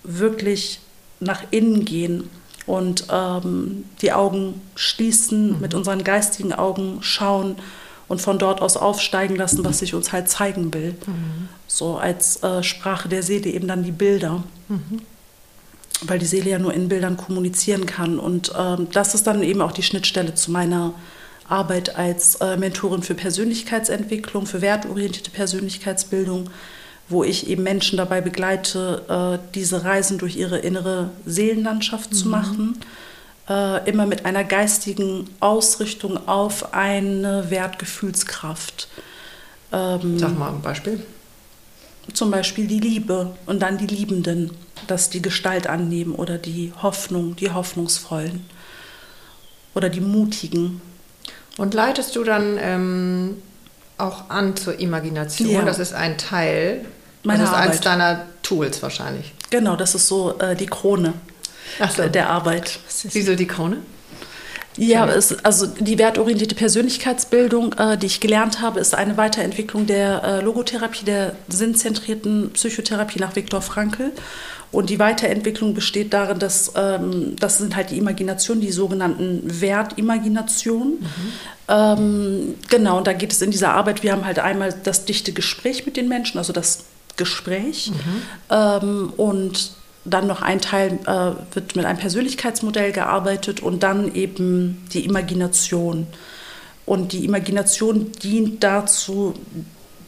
[0.03, 0.79] wirklich
[1.19, 2.31] nach innen gehen
[2.65, 5.61] und ähm, die Augen schließen, mhm.
[5.61, 7.57] mit unseren geistigen Augen schauen
[8.13, 10.93] und von dort aus aufsteigen lassen, was sich uns halt zeigen will.
[11.07, 11.49] Mhm.
[11.65, 14.43] So als äh, Sprache der Seele eben dann die Bilder.
[14.69, 15.01] Mhm.
[16.01, 18.19] Weil die Seele ja nur in Bildern kommunizieren kann.
[18.19, 20.93] Und ähm, das ist dann eben auch die Schnittstelle zu meiner
[21.49, 26.51] Arbeit als äh, Mentorin für Persönlichkeitsentwicklung, für wertorientierte Persönlichkeitsbildung,
[27.09, 32.15] wo ich eben Menschen dabei begleite, äh, diese Reisen durch ihre innere Seelenlandschaft mhm.
[32.15, 32.77] zu machen.
[33.49, 38.87] Äh, immer mit einer geistigen Ausrichtung auf eine Wertgefühlskraft.
[39.73, 41.05] Ähm, Sag mal ein Beispiel.
[42.13, 44.51] Zum Beispiel die Liebe und dann die Liebenden,
[44.87, 48.45] dass die Gestalt annehmen oder die Hoffnung, die Hoffnungsvollen
[49.73, 50.81] oder die Mutigen.
[51.57, 53.41] Und leitest du dann ähm,
[53.97, 55.49] auch an zur Imagination?
[55.49, 55.63] Ja.
[55.63, 56.85] Das ist ein Teil.
[57.23, 57.69] Meine das ist Arbeit.
[57.69, 59.33] eines deiner Tools wahrscheinlich.
[59.49, 61.13] Genau, das ist so äh, die Krone
[61.95, 62.07] so.
[62.07, 62.79] der Arbeit.
[63.11, 63.77] Wieso die Krone?
[64.77, 70.23] Ja, es, also die wertorientierte Persönlichkeitsbildung, äh, die ich gelernt habe, ist eine Weiterentwicklung der
[70.23, 74.11] äh, Logotherapie, der sinnzentrierten Psychotherapie nach Viktor Frankl.
[74.71, 80.93] Und die Weiterentwicklung besteht darin, dass ähm, das sind halt die Imaginationen, die sogenannten Wertimaginationen.
[80.93, 81.07] Mhm.
[81.67, 85.31] Ähm, genau, und da geht es in dieser Arbeit, wir haben halt einmal das dichte
[85.31, 86.85] Gespräch mit den Menschen, also das
[87.17, 87.91] Gespräch.
[87.91, 88.21] Mhm.
[88.49, 89.73] Ähm, und
[90.05, 96.07] dann noch ein Teil äh, wird mit einem Persönlichkeitsmodell gearbeitet und dann eben die Imagination.
[96.85, 99.33] Und die Imagination dient dazu,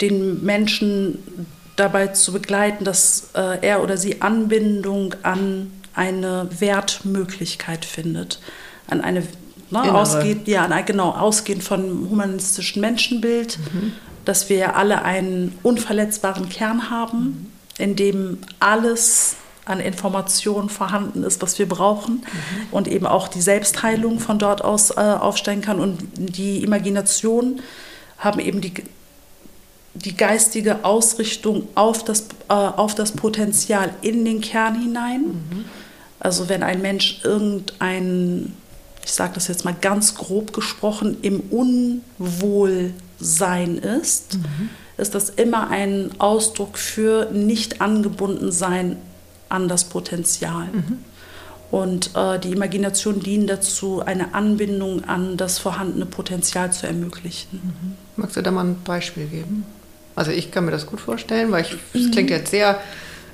[0.02, 8.42] den Menschen dabei zu begleiten, dass äh, er oder sie Anbindung an eine Wertmöglichkeit findet,
[8.88, 9.24] an eine
[9.70, 13.94] ne, ausgeht, ja, an, genau ausgehend von humanistischen Menschenbild, mhm.
[14.26, 19.36] dass wir alle einen unverletzbaren Kern haben, in dem alles
[19.66, 22.68] an Informationen vorhanden ist, was wir brauchen mhm.
[22.72, 25.80] und eben auch die Selbstheilung von dort aus äh, aufsteigen kann.
[25.80, 27.62] Und die Imagination
[28.20, 28.74] haben eben die,
[29.96, 35.22] die geistige Ausrichtung auf das, äh, auf das Potenzial in den Kern hinein.
[35.22, 35.66] Mhm.
[36.20, 38.54] Also wenn ein Mensch irgendein,
[39.04, 41.40] ich sage das jetzt mal ganz grob gesprochen, im
[42.20, 44.70] Unwohlsein ist, mhm.
[44.98, 48.98] ist das immer ein Ausdruck für nicht angebunden sein
[49.56, 50.68] an das Potenzial.
[50.72, 51.00] Mhm.
[51.72, 57.60] Und äh, die Imagination dient dazu, eine Anbindung an das vorhandene Potenzial zu ermöglichen.
[57.64, 57.96] Mhm.
[58.16, 59.66] Magst du da mal ein Beispiel geben?
[60.16, 62.12] Also ich kann mir das gut vorstellen, weil es mhm.
[62.12, 62.80] klingt jetzt sehr,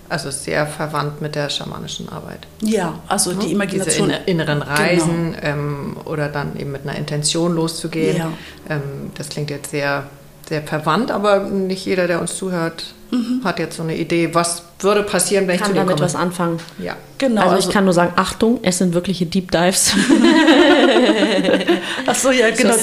[0.10, 2.48] also sehr verwandt mit der schamanischen Arbeit.
[2.62, 4.10] Ja, also die Imagination.
[4.10, 5.44] Diese inneren Reisen genau.
[5.44, 8.18] ähm, oder dann eben mit einer Intention loszugehen.
[8.18, 8.34] Ja.
[8.70, 10.06] Ähm, das klingt jetzt sehr,
[10.48, 13.42] sehr verwandt, aber nicht jeder, der uns zuhört, mhm.
[13.44, 16.06] hat jetzt so eine Idee, was würde passieren, wenn kann ich zu dir damit komme.
[16.06, 16.60] was anfangen.
[16.80, 17.42] Ja, genau.
[17.42, 19.94] Also, also, ich kann nur sagen, Achtung, es sind wirkliche Deep Dives.
[22.08, 22.74] Ach so, ja, genau.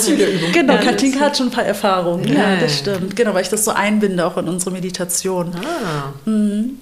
[0.53, 2.29] Genau, ja, Katinka hat schon ein paar Erfahrungen.
[2.29, 2.55] Ja.
[2.55, 2.61] ja.
[2.61, 3.17] das stimmt.
[3.17, 5.53] Genau, weil ich das so einbinde auch in unsere Meditation.
[5.57, 6.13] Ah.
[6.25, 6.79] Mhm.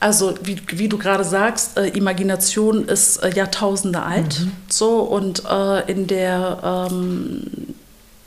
[0.00, 4.40] Also wie, wie, du gerade sagst, äh, Imagination ist äh, Jahrtausende alt.
[4.40, 4.52] Mhm.
[4.68, 7.42] So und äh, in der ähm,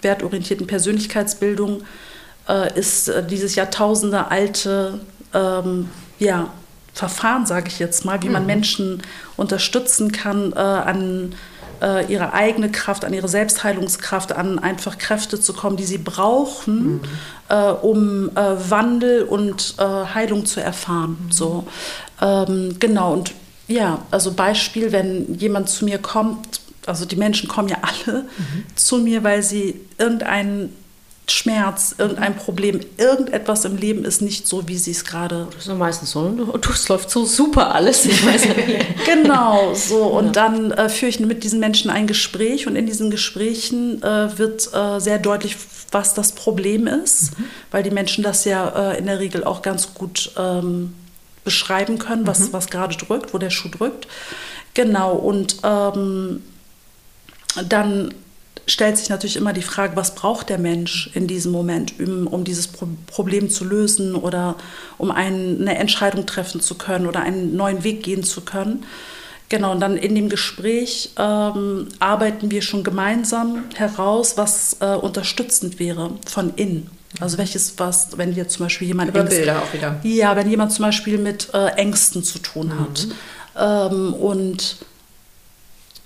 [0.04, 1.82] wertorientierten Persönlichkeitsbildung
[2.48, 5.00] äh, ist äh, dieses Jahrtausende alte
[5.34, 5.90] ähm,
[6.20, 6.50] ja,
[6.94, 8.34] Verfahren, sage ich jetzt mal, wie mhm.
[8.34, 9.02] man Menschen
[9.36, 11.36] unterstützen kann, äh, an
[11.82, 16.94] äh, ihre eigene Kraft, an ihre Selbstheilungskraft, an einfach Kräfte zu kommen, die sie brauchen,
[16.94, 17.02] mhm.
[17.50, 21.18] äh, um äh, Wandel und Heilung zu erfahren.
[21.26, 21.32] Mhm.
[21.32, 21.68] So,
[22.22, 23.34] ähm, genau, und
[23.68, 28.66] ja, also Beispiel, wenn jemand zu mir kommt, also die Menschen kommen ja alle mhm.
[28.76, 30.76] zu mir, weil sie irgendeinen
[31.28, 35.48] Schmerz, irgendein Problem, irgendetwas im Leben ist nicht so, wie sie es gerade.
[35.56, 36.28] Das ist meistens so.
[36.30, 38.08] Du, du, es läuft so super alles.
[39.06, 40.04] genau, so.
[40.04, 40.32] Und ja.
[40.32, 44.74] dann äh, führe ich mit diesen Menschen ein Gespräch und in diesen Gesprächen äh, wird
[44.74, 45.56] äh, sehr deutlich,
[45.92, 47.46] was das Problem ist, mhm.
[47.72, 50.94] weil die Menschen das ja äh, in der Regel auch ganz gut ähm,
[51.46, 52.54] beschreiben können, was, mhm.
[52.54, 54.08] was gerade drückt, wo der Schuh drückt.
[54.74, 56.42] Genau, und ähm,
[57.70, 58.14] dann
[58.68, 62.44] stellt sich natürlich immer die Frage, was braucht der Mensch in diesem Moment, um, um
[62.44, 64.56] dieses Pro Problem zu lösen oder
[64.98, 68.86] um ein, eine Entscheidung treffen zu können oder einen neuen Weg gehen zu können.
[69.50, 75.80] Genau, und dann in dem Gespräch ähm, arbeiten wir schon gemeinsam heraus, was äh, unterstützend
[75.80, 76.90] wäre von innen.
[77.20, 80.00] Also welches was, wenn wir zum Beispiel jemand Über Ängste, Bilder auch wieder.
[80.04, 83.14] Ja, wenn jemand zum Beispiel mit äh, Ängsten zu tun hat mhm.
[83.56, 84.78] ähm, und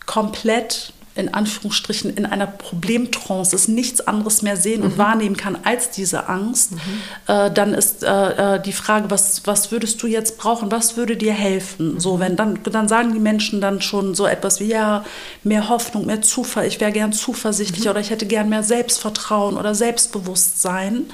[0.06, 4.98] komplett in Anführungsstrichen in einer Problemtrance ist, nichts anderes mehr sehen und mhm.
[4.98, 6.80] wahrnehmen kann als diese Angst, mhm.
[7.28, 11.18] äh, dann ist äh, äh, die Frage, was, was würdest du jetzt brauchen, was würde
[11.18, 11.96] dir helfen?
[11.96, 12.00] Mhm.
[12.00, 15.04] So, wenn dann, dann sagen die Menschen dann schon so etwas wie, ja,
[15.44, 17.92] mehr Hoffnung, mehr Zuversicht, ich wäre gern zuversichtlicher mhm.
[17.92, 21.06] oder ich hätte gern mehr Selbstvertrauen oder Selbstbewusstsein.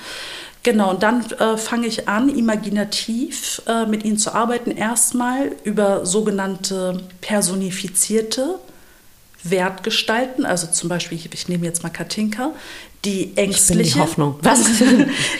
[0.64, 4.72] Genau, und dann äh, fange ich an, imaginativ äh, mit ihnen zu arbeiten.
[4.72, 8.60] Erstmal über sogenannte personifizierte
[9.44, 12.54] Wertgestalten, also zum Beispiel, ich nehme jetzt mal Katinka,
[13.06, 14.36] die ängstliche, die Hoffnung.
[14.41, 14.62] Was?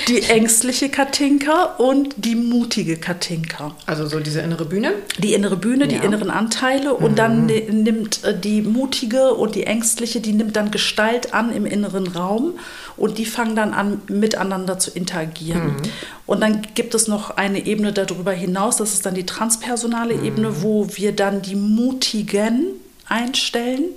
[0.10, 3.74] die ängstliche Katinka und die mutige Katinka.
[3.86, 4.92] Also so diese innere Bühne?
[5.18, 5.92] Die innere Bühne, ja.
[5.92, 7.16] die inneren Anteile und mhm.
[7.16, 12.08] dann nimmt äh, die mutige und die ängstliche, die nimmt dann Gestalt an im inneren
[12.08, 12.56] Raum
[12.98, 15.68] und die fangen dann an miteinander zu interagieren.
[15.68, 15.82] Mhm.
[16.26, 20.26] Und dann gibt es noch eine Ebene darüber hinaus, das ist dann die transpersonale mhm.
[20.26, 23.96] Ebene, wo wir dann die mutigen einstellen.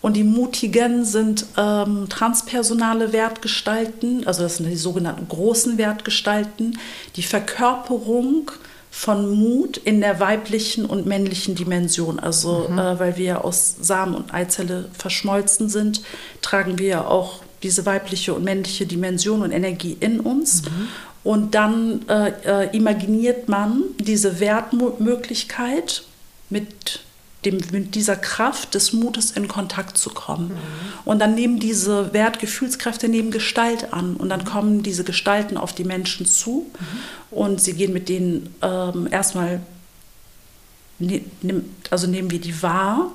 [0.00, 6.78] Und die Mutigen sind ähm, transpersonale Wertgestalten, also das sind die sogenannten großen Wertgestalten,
[7.16, 8.50] die Verkörperung
[8.90, 12.20] von Mut in der weiblichen und männlichen Dimension.
[12.20, 12.78] Also mhm.
[12.78, 16.02] äh, weil wir aus Samen und Eizelle verschmolzen sind,
[16.42, 20.62] tragen wir auch diese weibliche und männliche Dimension und Energie in uns.
[20.62, 20.88] Mhm.
[21.24, 26.02] Und dann äh, äh, imaginiert man diese Wertmöglichkeit
[26.50, 27.00] mit
[27.44, 30.48] dem, mit dieser Kraft des Mutes in Kontakt zu kommen.
[30.48, 30.54] Mhm.
[31.04, 35.84] Und dann nehmen diese Wertgefühlskräfte nehmen Gestalt an und dann kommen diese Gestalten auf die
[35.84, 37.36] Menschen zu mhm.
[37.38, 39.60] und sie gehen mit denen ähm, erstmal,
[40.98, 41.22] ne,
[41.90, 43.12] also nehmen wir die wahr,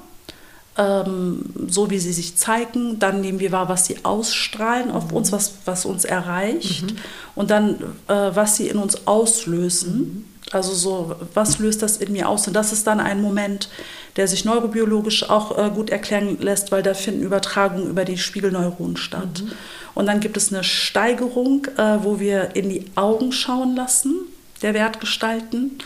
[0.78, 5.18] ähm, so wie sie sich zeigen, dann nehmen wir wahr, was sie ausstrahlen auf mhm.
[5.18, 6.98] uns, was, was uns erreicht mhm.
[7.36, 7.76] und dann,
[8.08, 10.26] äh, was sie in uns auslösen.
[10.52, 12.47] Also so, was löst das in mir aus?
[12.47, 13.70] Und das ist dann ein Moment,
[14.16, 18.97] der sich neurobiologisch auch äh, gut erklären lässt, weil da finden Übertragungen über die Spiegelneuronen
[18.97, 19.43] statt.
[19.43, 19.52] Mhm.
[19.93, 24.16] Und dann gibt es eine Steigerung, äh, wo wir in die Augen schauen lassen,
[24.62, 25.78] der Wertgestalten.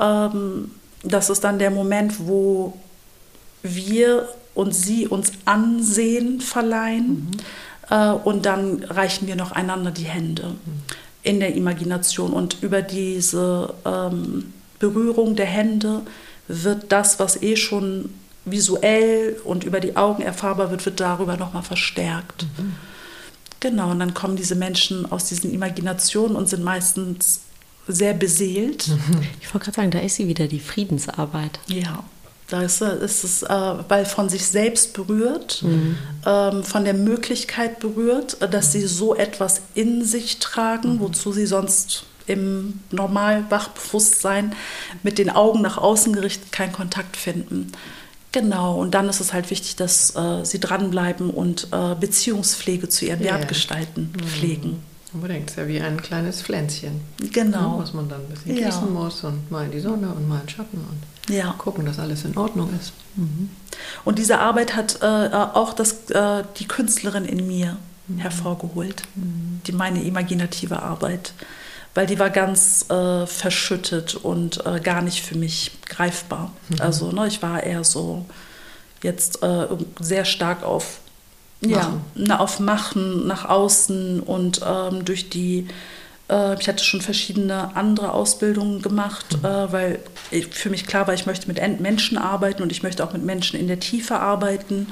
[0.00, 0.70] Ähm,
[1.02, 2.74] das ist dann der Moment, wo
[3.62, 7.30] wir und sie uns Ansehen verleihen.
[7.30, 7.30] Mhm.
[7.90, 10.54] Äh, und dann reichen wir noch einander die Hände.
[10.64, 12.32] Mhm in der Imagination.
[12.32, 16.02] Und über diese ähm, Berührung der Hände
[16.48, 18.10] wird das, was eh schon
[18.44, 22.44] visuell und über die Augen erfahrbar wird, wird darüber nochmal verstärkt.
[22.56, 22.74] Mhm.
[23.58, 27.40] Genau, und dann kommen diese Menschen aus diesen Imaginationen und sind meistens
[27.88, 28.88] sehr beseelt.
[29.40, 31.58] Ich wollte gerade sagen, da ist sie wieder, die Friedensarbeit.
[31.66, 32.04] Ja.
[32.48, 33.48] Da ist, ist es, äh,
[33.88, 35.98] weil von sich selbst berührt, mhm.
[36.24, 41.00] ähm, von der Möglichkeit berührt, äh, dass sie so etwas in sich tragen, mhm.
[41.00, 44.54] wozu sie sonst im Normalwachbewusstsein
[45.02, 47.72] mit den Augen nach außen gerichtet keinen Kontakt finden.
[48.32, 53.06] Genau, und dann ist es halt wichtig, dass äh, sie dranbleiben und äh, Beziehungspflege zu
[53.06, 53.34] ihren yeah.
[53.34, 54.26] Wertgestalten mhm.
[54.26, 54.82] pflegen.
[55.12, 57.00] Unbedingt, ist ja wie ein kleines Pflänzchen.
[57.32, 57.76] Genau.
[57.76, 58.66] Ne, was man dann ein bisschen ja.
[58.66, 61.54] gießen muss und mal in die Sonne und mal in Schatten und ja.
[61.58, 62.92] gucken, dass alles in Ordnung ist.
[63.16, 63.50] Mhm.
[64.04, 67.76] Und diese Arbeit hat äh, auch das, äh, die Künstlerin in mir
[68.08, 68.18] mhm.
[68.18, 69.60] hervorgeholt, mhm.
[69.66, 71.32] die meine imaginative Arbeit,
[71.94, 76.52] weil die war ganz äh, verschüttet und äh, gar nicht für mich greifbar.
[76.68, 76.80] Mhm.
[76.80, 78.26] Also ne, ich war eher so
[79.02, 79.66] jetzt äh,
[80.00, 81.00] sehr stark auf
[81.60, 85.68] ja, na, auf Machen nach außen und ähm, durch die,
[86.28, 89.44] ich hatte schon verschiedene andere Ausbildungen gemacht, mhm.
[89.44, 89.98] äh, weil
[90.50, 93.58] für mich klar war, ich möchte mit Menschen arbeiten und ich möchte auch mit Menschen
[93.58, 94.88] in der Tiefe arbeiten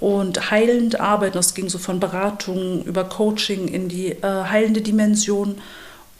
[0.00, 1.34] und heilend arbeiten.
[1.34, 5.58] Das ging so von Beratung über Coaching in die äh, heilende Dimension.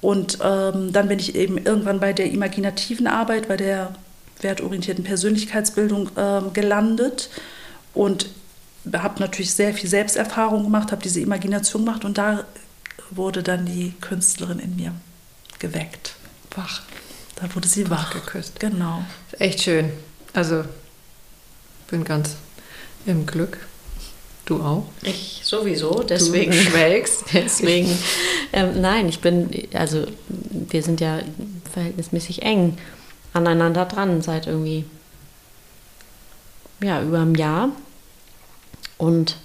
[0.00, 3.94] Und ähm, dann bin ich eben irgendwann bei der imaginativen Arbeit, bei der
[4.40, 7.28] wertorientierten Persönlichkeitsbildung äh, gelandet.
[7.92, 8.28] Und
[8.92, 12.44] habe natürlich sehr viel Selbsterfahrung gemacht, habe diese Imagination gemacht und da
[13.10, 14.94] wurde dann die Künstlerin in mir
[15.58, 16.14] geweckt.
[16.56, 16.82] Wach.
[17.36, 18.14] Da wurde sie wach.
[18.14, 18.60] wach geküsst.
[18.60, 19.04] Genau.
[19.38, 19.92] Echt schön.
[20.32, 20.64] Also
[21.88, 22.36] bin ganz
[23.06, 23.58] im Glück.
[24.44, 24.84] Du auch?
[25.02, 27.24] Ich sowieso, deswegen schwelgst.
[27.32, 27.96] Deswegen,
[28.52, 31.20] ähm, nein, ich bin, also wir sind ja
[31.72, 32.78] verhältnismäßig eng
[33.32, 34.84] aneinander dran seit irgendwie,
[36.82, 37.70] ja, über einem Jahr.
[38.98, 39.36] Und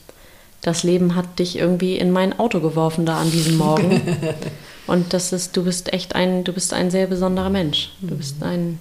[0.66, 4.02] das Leben hat dich irgendwie in mein Auto geworfen da an diesem Morgen.
[4.88, 7.92] Und das ist, du bist echt ein, du bist ein sehr besonderer Mensch.
[8.02, 8.18] Du mhm.
[8.18, 8.80] bist ein,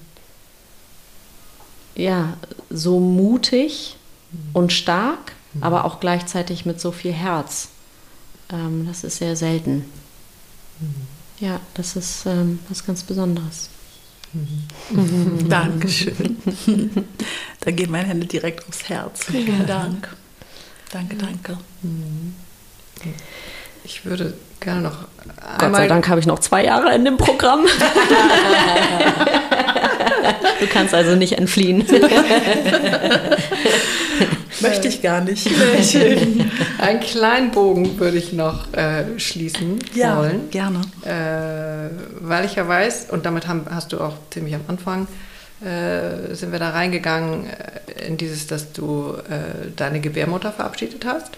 [1.94, 2.36] ja,
[2.70, 3.96] so mutig
[4.32, 4.38] mhm.
[4.52, 5.62] und stark, mhm.
[5.62, 7.68] aber auch gleichzeitig mit so viel Herz.
[8.50, 9.84] Ähm, das ist sehr selten.
[11.40, 13.70] Ja, das ist ähm, was ganz Besonderes.
[15.48, 16.36] Dankeschön.
[17.60, 19.24] da gehen meine Hände direkt aufs Herz.
[19.24, 20.14] Vielen Dank.
[20.90, 21.58] Danke, danke.
[23.84, 24.98] Ich würde gerne noch
[25.58, 27.64] Gott sei Dank habe ich noch zwei Jahre in dem Programm.
[30.60, 31.84] du kannst also nicht entfliehen.
[34.60, 35.48] Möchte ich gar nicht.
[36.78, 40.48] Einen kleinen Bogen würde ich noch äh, schließen Ja, wollen.
[40.50, 40.80] gerne.
[41.04, 45.06] Äh, weil ich ja weiß, und damit haben, hast du auch ziemlich am Anfang,
[45.62, 51.32] äh, sind wir da reingegangen äh, in dieses, dass du äh, deine Gebärmutter verabschiedet hast.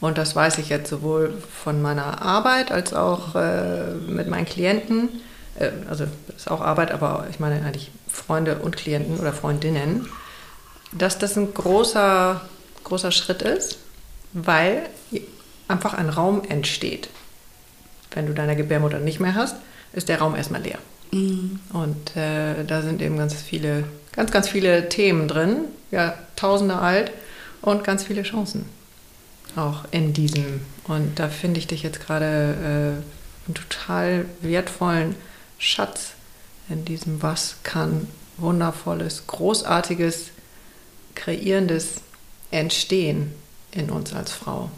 [0.00, 5.08] Und das weiß ich jetzt sowohl von meiner Arbeit als auch äh, mit meinen Klienten.
[5.58, 10.08] Äh, also das ist auch Arbeit, aber ich meine eigentlich Freunde und Klienten oder Freundinnen,
[10.92, 12.40] dass das ein großer,
[12.84, 13.78] großer Schritt ist,
[14.32, 14.88] weil
[15.66, 17.08] einfach ein Raum entsteht.
[18.12, 19.56] Wenn du deine Gebärmutter nicht mehr hast,
[19.92, 20.78] ist der Raum erstmal leer.
[21.72, 27.10] Und äh, da sind eben ganz viele, ganz, ganz viele Themen drin, ja, tausende alt
[27.62, 28.77] und ganz viele Chancen
[29.58, 30.60] auch in diesem.
[30.84, 35.14] Und da finde ich dich jetzt gerade äh, einen total wertvollen
[35.58, 36.12] Schatz
[36.68, 40.26] in diesem, was kann wundervolles, großartiges,
[41.14, 42.00] kreierendes
[42.50, 43.34] entstehen
[43.72, 44.70] in uns als Frau.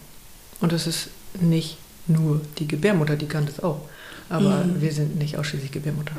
[0.60, 1.08] Und es ist
[1.40, 3.88] nicht nur die Gebärmutter, die kann das auch.
[4.28, 6.14] Aber wir sind nicht ausschließlich Gebärmutter.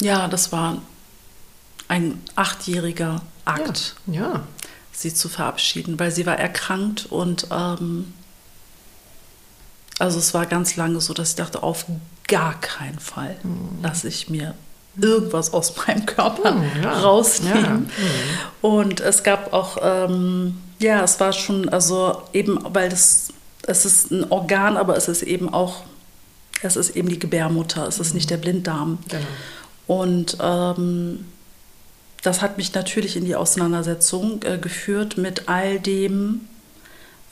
[0.00, 0.80] Ja, das war
[1.88, 4.46] ein achtjähriger Akt, Ja, ja.
[5.00, 8.12] Sie zu verabschieden, weil sie war erkrankt und ähm,
[9.98, 11.86] also es war ganz lange so, dass ich dachte, auf
[12.26, 13.36] gar keinen Fall
[13.82, 14.54] lasse ich mir
[15.00, 17.00] irgendwas aus meinem Körper Mhm, ja.
[17.00, 17.62] rausnehmen.
[17.64, 17.86] Ja, mhm.
[18.60, 23.28] Und es gab auch, ähm, ja, es war schon, also eben, weil das,
[23.62, 25.82] es ist ein Organ, aber es ist eben auch,
[26.62, 28.98] es ist eben die Gebärmutter, es ist nicht der Blinddarm.
[29.08, 29.24] Genau.
[29.86, 31.24] Und ähm,
[32.22, 36.48] das hat mich natürlich in die Auseinandersetzung äh, geführt mit all dem,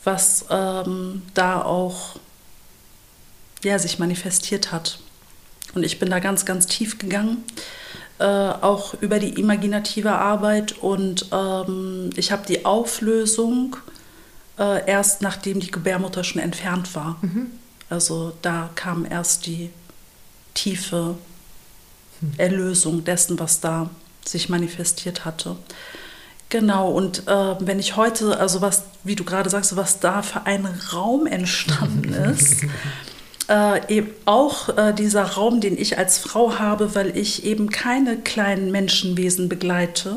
[0.05, 2.19] was ähm, da auch
[3.65, 5.01] ja, sich manifestiert hat.
[5.75, 7.45] Und ich bin da ganz, ganz tief gegangen,
[8.19, 10.79] äh, auch über die imaginative Arbeit.
[10.79, 13.77] Und ähm, ich habe die Auflösung
[14.59, 17.17] äh, erst nachdem die Gebärmutter schon entfernt war.
[17.91, 19.71] Also da kam erst die
[20.55, 21.17] tiefe
[22.39, 23.91] Erlösung dessen, was da
[24.29, 25.57] sich manifestiert hatte.
[26.49, 30.47] Genau, und äh, wenn ich heute, also was, wie du gerade sagst, was da für
[30.47, 32.63] ein Raum entstanden ist,
[33.49, 38.17] äh, eben auch äh, dieser Raum, den ich als Frau habe, weil ich eben keine
[38.17, 40.17] kleinen Menschenwesen begleite,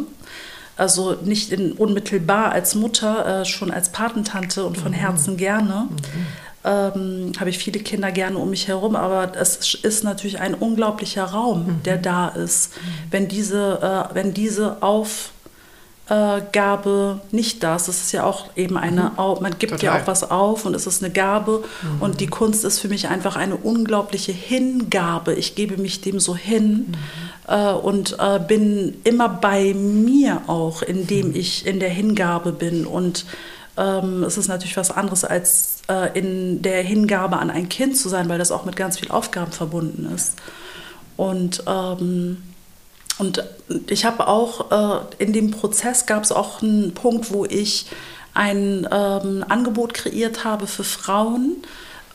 [0.78, 5.90] also nicht in, unmittelbar als Mutter, äh, schon als Patentante und von Herzen gerne.
[6.72, 11.24] Ähm, habe ich viele Kinder gerne um mich herum, aber es ist natürlich ein unglaublicher
[11.24, 12.74] Raum, der da ist.
[13.10, 14.78] Wenn diese, äh, wenn diese
[16.10, 20.02] Aufgabe nicht da ist, das ist ja auch eben eine, Au- man gibt ja Total.
[20.02, 21.64] auch was auf und es ist eine Gabe.
[22.00, 25.34] Und die Kunst ist für mich einfach eine unglaubliche Hingabe.
[25.34, 26.96] Ich gebe mich dem so hin
[27.48, 32.86] äh, und äh, bin immer bei mir auch, indem ich in der Hingabe bin.
[32.86, 33.26] Und
[33.80, 38.10] ähm, es ist natürlich was anderes als äh, in der Hingabe an ein Kind zu
[38.10, 40.36] sein, weil das auch mit ganz vielen Aufgaben verbunden ist.
[41.16, 42.44] Und, ähm,
[43.18, 43.44] und
[43.88, 47.88] ich habe auch äh, in dem Prozess gab es auch einen Punkt, wo ich
[48.34, 51.58] ein ähm, Angebot kreiert habe für Frauen.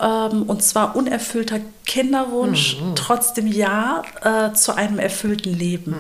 [0.05, 5.97] Ähm, und zwar unerfüllter Kinderwunsch, trotzdem Ja äh, zu einem erfüllten Leben.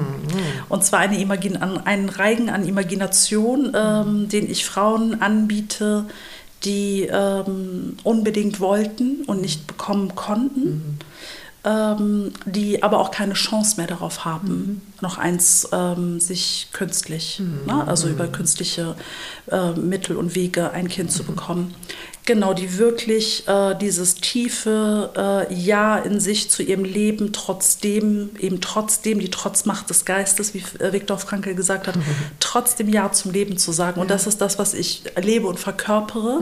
[0.68, 6.04] Und zwar eine Imagin an, einen Reigen an Imagination, ähm, den ich Frauen anbiete,
[6.64, 10.98] die ähm, unbedingt wollten und nicht bekommen konnten.
[11.66, 17.88] Ähm, die aber auch keine Chance mehr darauf haben, noch eins ähm, sich künstlich, ne,
[17.88, 18.96] also über künstliche
[19.50, 21.74] äh, Mittel und Wege ein Kind zu bekommen.
[22.26, 25.10] Genau, die wirklich äh, dieses tiefe
[25.50, 30.64] äh, Ja in sich zu ihrem Leben, trotzdem, eben trotzdem, die Trotzmacht des Geistes, wie
[30.82, 31.96] äh, Viktor Frankl gesagt hat,
[32.40, 34.00] trotzdem Ja zum Leben zu sagen.
[34.00, 36.40] Und das ist das, was ich lebe und verkörpere.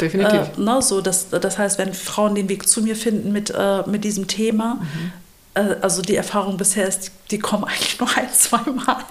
[0.00, 0.58] definitiv.
[0.58, 3.88] Äh, ne, so, das, das heißt, wenn Frauen den Weg zu mir finden mit, äh,
[3.88, 5.19] mit diesem Thema, äh,
[5.54, 9.04] also die Erfahrung bisher ist, die, kommen eigentlich nur ein, zwei Mal.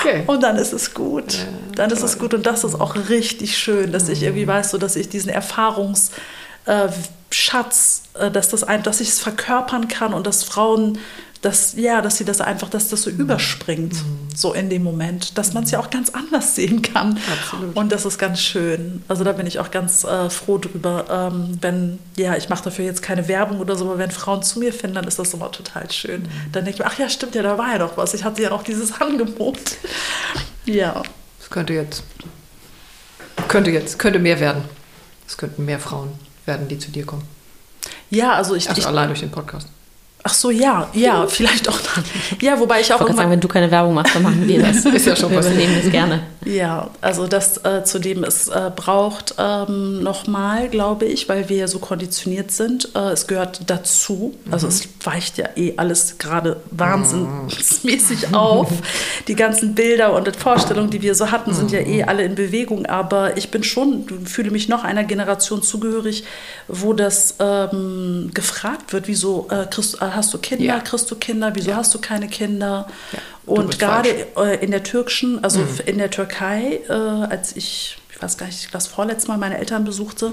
[0.00, 0.24] okay.
[0.26, 1.38] Und dann ist es gut.
[1.74, 2.34] dann ist es gut.
[2.34, 8.02] Und das ist auch richtig schön, dass ich irgendwie weiß, so, dass ich diesen Erfahrungsschatz,
[8.14, 10.98] äh, äh, dass, das ein, dass ich es verkörpern kann und dass Frauen,
[11.44, 13.94] dass, ja, dass sie das einfach, dass das so überspringt,
[14.34, 17.18] so in dem Moment, dass man es ja auch ganz anders sehen kann.
[17.32, 17.76] Absolut.
[17.76, 19.02] Und das ist ganz schön.
[19.08, 22.84] Also da bin ich auch ganz äh, froh drüber, ähm, wenn, ja, ich mache dafür
[22.84, 25.50] jetzt keine Werbung oder so, aber wenn Frauen zu mir finden, dann ist das immer
[25.50, 26.28] total schön.
[26.52, 28.14] Dann denke ich mir, ach ja, stimmt ja, da war ja noch was.
[28.14, 29.58] Ich hatte ja noch dieses Angebot.
[30.64, 31.02] Ja.
[31.38, 32.02] Das könnte jetzt
[33.48, 34.64] könnte jetzt, könnte mehr werden.
[35.28, 36.10] Es könnten mehr Frauen
[36.44, 37.22] werden, die zu dir kommen.
[38.10, 39.68] Ja, also ich, Also ich allein durch den Podcast.
[40.24, 42.04] Ach so, ja, ja, vielleicht auch dann.
[42.40, 44.48] Ja, wobei ich Ich auch wollte gerade sagen, wenn du keine Werbung machst, dann machen
[44.48, 44.84] wir das.
[44.84, 46.22] Ist ja schon wir übernehmen das gerne.
[46.46, 51.68] Ja, also das äh, zudem es äh, braucht ähm, nochmal, glaube ich, weil wir ja
[51.68, 52.90] so konditioniert sind.
[52.94, 54.34] Äh, es gehört dazu.
[54.50, 58.68] Also es weicht ja eh alles gerade wahnsinnsmäßig auf.
[59.28, 62.86] Die ganzen Bilder und Vorstellungen, die wir so hatten, sind ja eh alle in Bewegung.
[62.86, 66.24] Aber ich bin schon, fühle mich noch einer Generation zugehörig,
[66.68, 70.80] wo das ähm, gefragt wird, wieso äh, kriegst, äh, hast du Kinder, Ja.
[70.80, 71.76] kriegst du Kinder, wieso Ja.
[71.76, 72.86] hast du keine Kinder?
[73.12, 74.50] Ja, du Und gerade falsch.
[74.60, 78.72] äh, in der türkischen, also in der Türkei, äh, als ich, ich weiß gar nicht,
[78.74, 80.32] das vorletzte Mal meine Eltern besuchte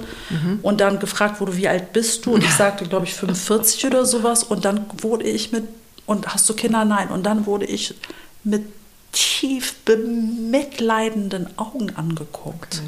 [0.62, 2.34] und dann gefragt wurde, wie alt bist du?
[2.36, 4.44] Und ich sagte, glaube ich, 45 oder sowas.
[4.44, 5.64] Und dann wurde ich mit,
[6.06, 6.86] und hast du Kinder?
[6.86, 7.10] Nein.
[7.10, 7.96] Und dann wurde ich
[8.44, 8.64] mit
[9.12, 12.82] tief bemitleidenden Augen angeguckt.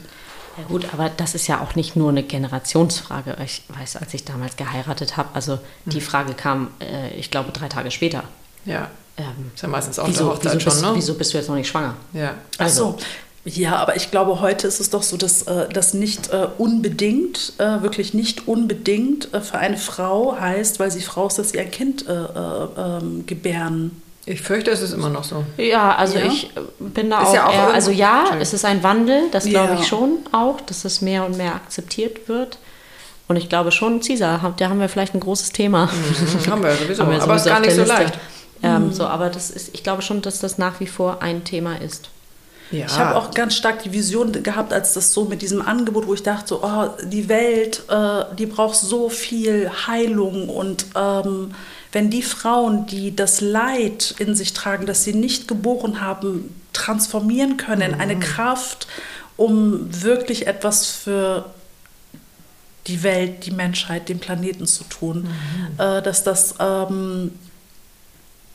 [0.58, 3.36] Ja gut, aber das ist ja auch nicht nur eine Generationsfrage.
[3.44, 7.68] Ich weiß, als ich damals geheiratet habe, also die Frage kam, äh, ich glaube, drei
[7.70, 8.24] Tage später.
[8.66, 8.90] Ja.
[9.18, 10.92] Ähm, Ist ja meistens auch wieso, Hochzeit wieso, schon, bist, ne?
[10.96, 11.96] wieso bist du jetzt noch nicht schwanger?
[12.14, 12.36] Ja.
[12.58, 12.98] Ach Also- so.
[13.46, 17.52] Ja, aber ich glaube, heute ist es doch so, dass äh, das nicht äh, unbedingt,
[17.58, 21.60] äh, wirklich nicht unbedingt äh, für eine Frau heißt, weil sie Frau ist, dass sie
[21.60, 24.02] ein Kind äh, äh, ähm, gebären.
[24.26, 25.44] Ich fürchte, es ist immer noch so.
[25.58, 26.26] Ja, also Ja?
[26.26, 29.24] ich äh, bin da Ist auch, ja auch eher, also ja, es ist ein Wandel,
[29.32, 29.80] das glaube Ja.
[29.80, 32.58] ich schon auch, dass es mehr und mehr akzeptiert wird.
[33.28, 35.88] Und ich glaube schon, Cesar, da haben wir vielleicht ein großes Thema.
[35.88, 37.04] Mhm, haben wir ja sowieso.
[37.04, 37.96] Haben wir aber es ist sowieso gar nicht so Liste.
[37.98, 38.20] leicht.
[38.64, 41.76] Ähm, so, aber das ist, ich glaube schon, dass das nach wie vor ein Thema
[41.82, 42.10] ist.
[42.72, 42.86] Ja.
[42.86, 46.14] Ich habe auch ganz stark die Vision gehabt, als das so mit diesem Angebot, wo
[46.14, 51.54] ich dachte, so, oh, die Welt, äh, die braucht so viel Heilung und ähm,
[51.94, 57.56] wenn die Frauen, die das Leid in sich tragen, das sie nicht geboren haben, transformieren
[57.58, 58.88] können in eine Kraft,
[59.38, 61.46] um wirklich etwas für
[62.88, 65.30] die Welt, die Menschheit, den Planeten zu tun,
[65.78, 67.32] äh, dass das ähm,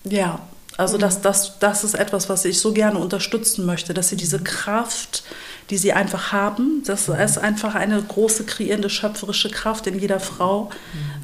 [0.05, 0.41] ja,
[0.77, 4.39] also das, das, das ist etwas, was ich so gerne unterstützen möchte, dass sie diese
[4.39, 5.25] Kraft,
[5.71, 10.71] die sie einfach haben, das ist einfach eine große kreierende, schöpferische Kraft in jeder Frau,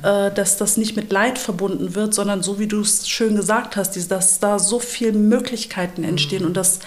[0.03, 3.77] äh, dass das nicht mit Leid verbunden wird, sondern so wie du es schön gesagt
[3.77, 6.81] hast, dass da so viele Möglichkeiten entstehen und dass,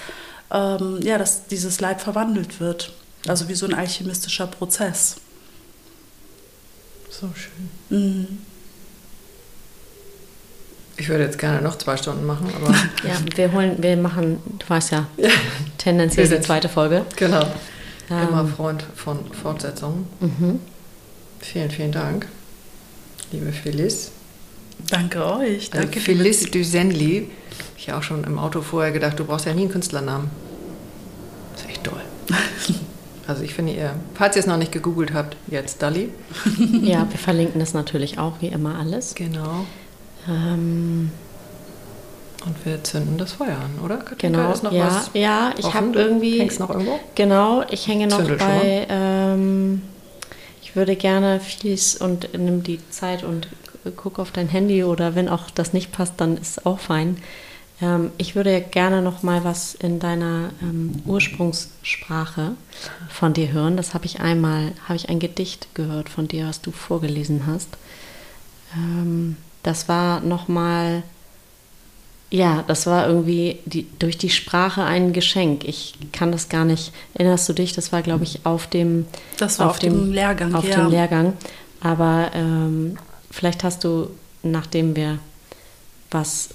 [0.51, 2.91] ähm, ja, dass dieses Leid verwandelt wird.
[3.27, 5.15] Also wie so ein alchemistischer Prozess.
[7.09, 7.69] So schön.
[7.89, 8.37] Mhm.
[10.97, 12.73] Ich würde jetzt gerne noch zwei Stunden machen, aber
[13.07, 15.07] Ja, wir holen, wir machen, du weißt ja,
[15.77, 17.05] tendenziell Wir die zweite Folge.
[17.15, 17.45] genau.
[18.09, 18.29] Ähm.
[18.29, 20.07] Immer Freund von Fortsetzungen.
[20.19, 20.59] Mhm.
[21.39, 22.25] Vielen, vielen Dank,
[23.31, 24.11] liebe Phyllis.
[24.89, 25.69] Danke euch.
[25.71, 27.29] Also Danke Phyllis Dusenli.
[27.77, 30.29] Ich habe auch schon im Auto vorher gedacht, du brauchst ja nie einen Künstlernamen.
[31.53, 32.01] Das ist echt toll.
[33.27, 36.11] Also ich finde ihr, falls ihr es noch nicht gegoogelt habt, jetzt Dali.
[36.81, 39.15] Ja, wir verlinken das natürlich auch, wie immer alles.
[39.15, 39.65] Genau.
[40.27, 41.11] Ähm,
[42.45, 43.97] Und wir zünden das Feuer an, oder?
[43.97, 46.99] Katinka, genau, ist noch ja, was ja, ich habe irgendwie, Hängst noch irgendwo?
[47.15, 49.81] genau, ich hänge noch Zündel bei, ähm,
[50.61, 53.47] ich würde gerne fließ und nimm die Zeit und
[53.95, 57.17] guck auf dein Handy oder wenn auch das nicht passt, dann ist auch fein.
[57.81, 62.51] Ähm, ich würde gerne noch mal was in deiner ähm, Ursprungssprache
[63.09, 63.77] von dir hören.
[63.77, 67.69] Das habe ich einmal, habe ich ein Gedicht gehört von dir, was du vorgelesen hast.
[68.75, 71.03] Ähm, das war noch mal,
[72.31, 75.65] ja, das war irgendwie die, durch die Sprache ein Geschenk.
[75.65, 76.93] Ich kann das gar nicht.
[77.13, 77.73] Erinnerst du dich?
[77.73, 79.05] Das war, glaube ich, auf dem,
[79.37, 80.77] Das war auf dem Lehrgang, Auf ja.
[80.77, 81.33] dem Lehrgang.
[81.81, 82.97] Aber ähm,
[83.29, 84.09] vielleicht hast du,
[84.41, 85.19] nachdem wir
[86.11, 86.49] was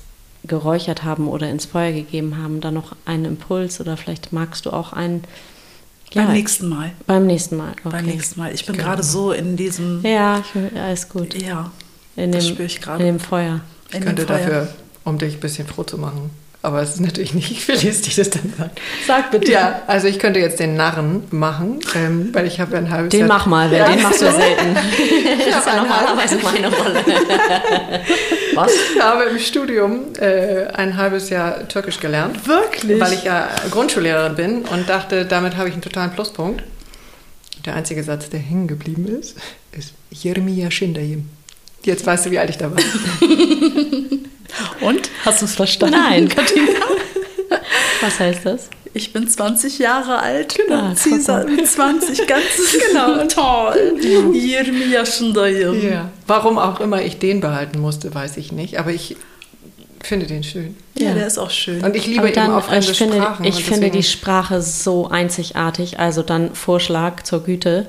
[0.45, 4.71] geräuchert haben oder ins Feuer gegeben haben, da noch einen Impuls oder vielleicht magst du
[4.71, 5.23] auch einen.
[6.15, 6.93] Beim nächsten Mal.
[7.07, 7.73] Beim nächsten Mal.
[7.73, 7.91] Okay.
[7.91, 8.55] Beim nächsten Mal.
[8.55, 8.89] Ich bin Genau.
[8.89, 10.03] gerade so in diesem.
[10.03, 11.41] Ja, ich, alles gut.
[11.41, 11.71] Ja.
[12.17, 13.03] In das dem, spüre ich gerade.
[13.03, 13.61] In dem Feuer.
[13.91, 14.69] Ich in könnte dafür,
[15.05, 16.31] um dich ein bisschen froh zu machen.
[16.65, 18.81] Aber es ist natürlich nicht die das dann sagt.
[19.05, 19.51] Sag bitte.
[19.51, 23.11] Ja, also ich könnte jetzt den Narren machen, ähm, weil ich habe ja ein halbes
[23.11, 23.29] Den Jahr...
[23.29, 24.77] mach mal, wer den machst du selten.
[25.51, 27.05] Das ist ja normalerweise meine Rolle.
[28.55, 28.73] Was?
[28.95, 32.47] Ich habe im Studium äh, ein halbes Jahr Türkisch gelernt.
[32.47, 33.01] Wirklich?
[33.01, 36.63] Weil ich ja Grundschullehrerin bin und dachte, damit habe ich einen totalen Pluspunkt.
[37.65, 39.37] Der einzige Satz, der hängen geblieben ist,
[39.73, 41.29] ist Jeremia Schindayim.
[41.85, 42.79] Jetzt weißt du, wie alt ich da war.
[44.81, 45.11] Und?
[45.25, 45.97] Hast du es verstanden?
[45.97, 46.29] Nein.
[46.29, 46.73] Katinka?
[48.01, 48.69] Was heißt das?
[48.95, 50.55] Ich bin 20 Jahre alt.
[50.57, 52.43] Genau, Und Cesar mit 20, ganz
[52.89, 53.25] genau.
[53.27, 53.99] toll.
[55.83, 56.11] Ja.
[56.27, 58.79] Warum auch immer ich den behalten musste, weiß ich nicht.
[58.79, 59.17] Aber ich
[60.03, 60.77] finde den schön.
[60.99, 61.15] Ja, Ja.
[61.15, 61.83] der ist auch schön.
[61.83, 63.45] Und ich liebe Aber eben dann, auch fremde ich finde, Sprachen.
[63.47, 65.99] ich finde die Sprache so einzigartig.
[65.99, 67.87] Also dann Vorschlag zur Güte.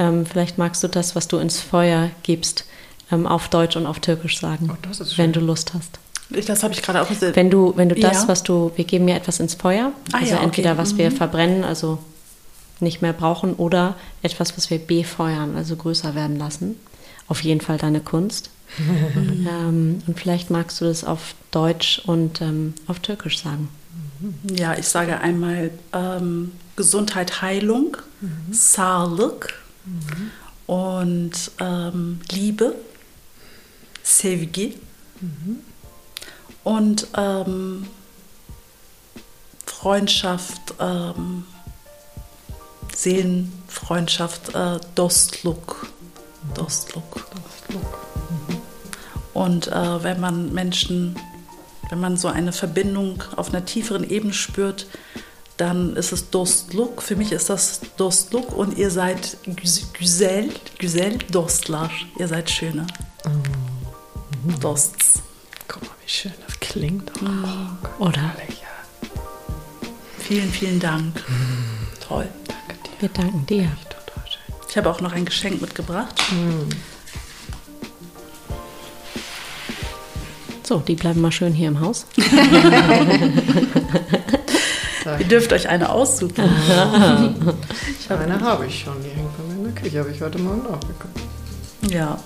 [0.00, 2.64] Ähm, vielleicht magst du das, was du ins Feuer gibst,
[3.12, 5.98] ähm, auf Deutsch und auf Türkisch sagen, Oh, wenn du Lust hast.
[6.30, 7.34] Ich- das habe ich gerade auch gesehen.
[7.34, 8.28] Wenn du, wenn du das, Ja.
[8.28, 10.44] was du, wir geben ja etwas ins Feuer, Ah also ja, okay.
[10.44, 11.16] entweder was wir Mhm.
[11.16, 11.98] verbrennen, also
[12.78, 16.76] nicht mehr brauchen, oder etwas, was wir befeuern, also größer werden lassen.
[17.28, 18.50] Auf jeden Fall deine Kunst.
[18.78, 23.68] ähm, und vielleicht magst du das auf Deutsch und ähm, auf Türkisch sagen.
[24.56, 27.96] Ja, ich sage einmal ähm, Gesundheit, Heilung,
[28.52, 29.54] Sağlık
[30.66, 32.74] und ähm, Liebe,
[34.10, 34.78] Sevgi
[36.64, 37.86] und ähm,
[39.64, 41.44] Freundschaft, ähm,
[42.94, 45.86] Seelenfreundschaft, äh, Dostluk.
[46.54, 47.26] Dostluk.
[49.32, 51.16] Und äh, wenn man Menschen,
[51.88, 54.86] wenn man so eine Verbindung auf einer tieferen Ebene spürt,
[55.56, 57.00] dann ist es Dostluk.
[57.00, 61.90] Für mich ist das Dostluk und ihr seid güzel, güzel Dostlar.
[62.18, 62.86] Ihr seid schöne
[64.60, 65.22] Dosts.
[65.68, 67.10] Guck mal, wie schön das klingt.
[67.22, 68.20] Oh, Oder?
[68.20, 69.10] herrlich, ja.
[70.18, 71.22] Vielen, vielen Dank.
[72.06, 72.28] Toll.
[72.46, 72.90] Danke dir.
[73.00, 73.62] Wir danken dir.
[73.62, 74.54] Echt Total schön.
[74.68, 76.14] Ich habe auch noch ein Geschenk mitgebracht.
[80.62, 82.06] So, die bleiben mal schön hier im Haus.
[85.18, 86.44] Ihr dürft euch eine aussuchen.
[88.08, 90.62] Eine habe ich schon, die hängt bei mir in der Küche, habe ich heute Morgen
[90.62, 91.20] nachgeguckt.
[91.88, 92.18] Ja,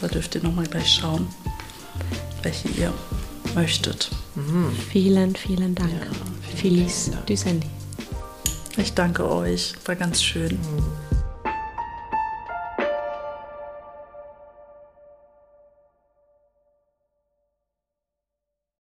[0.00, 1.26] da dürft ihr nochmal gleich schauen,
[2.42, 2.92] welche ihr
[3.54, 4.10] möchtet.
[4.90, 5.90] Vielen, vielen Dank.
[5.90, 6.06] Ja,
[6.56, 7.10] vielen, Feliz.
[7.28, 7.68] Düsendi.
[8.76, 10.58] Ich danke euch, war ganz schön.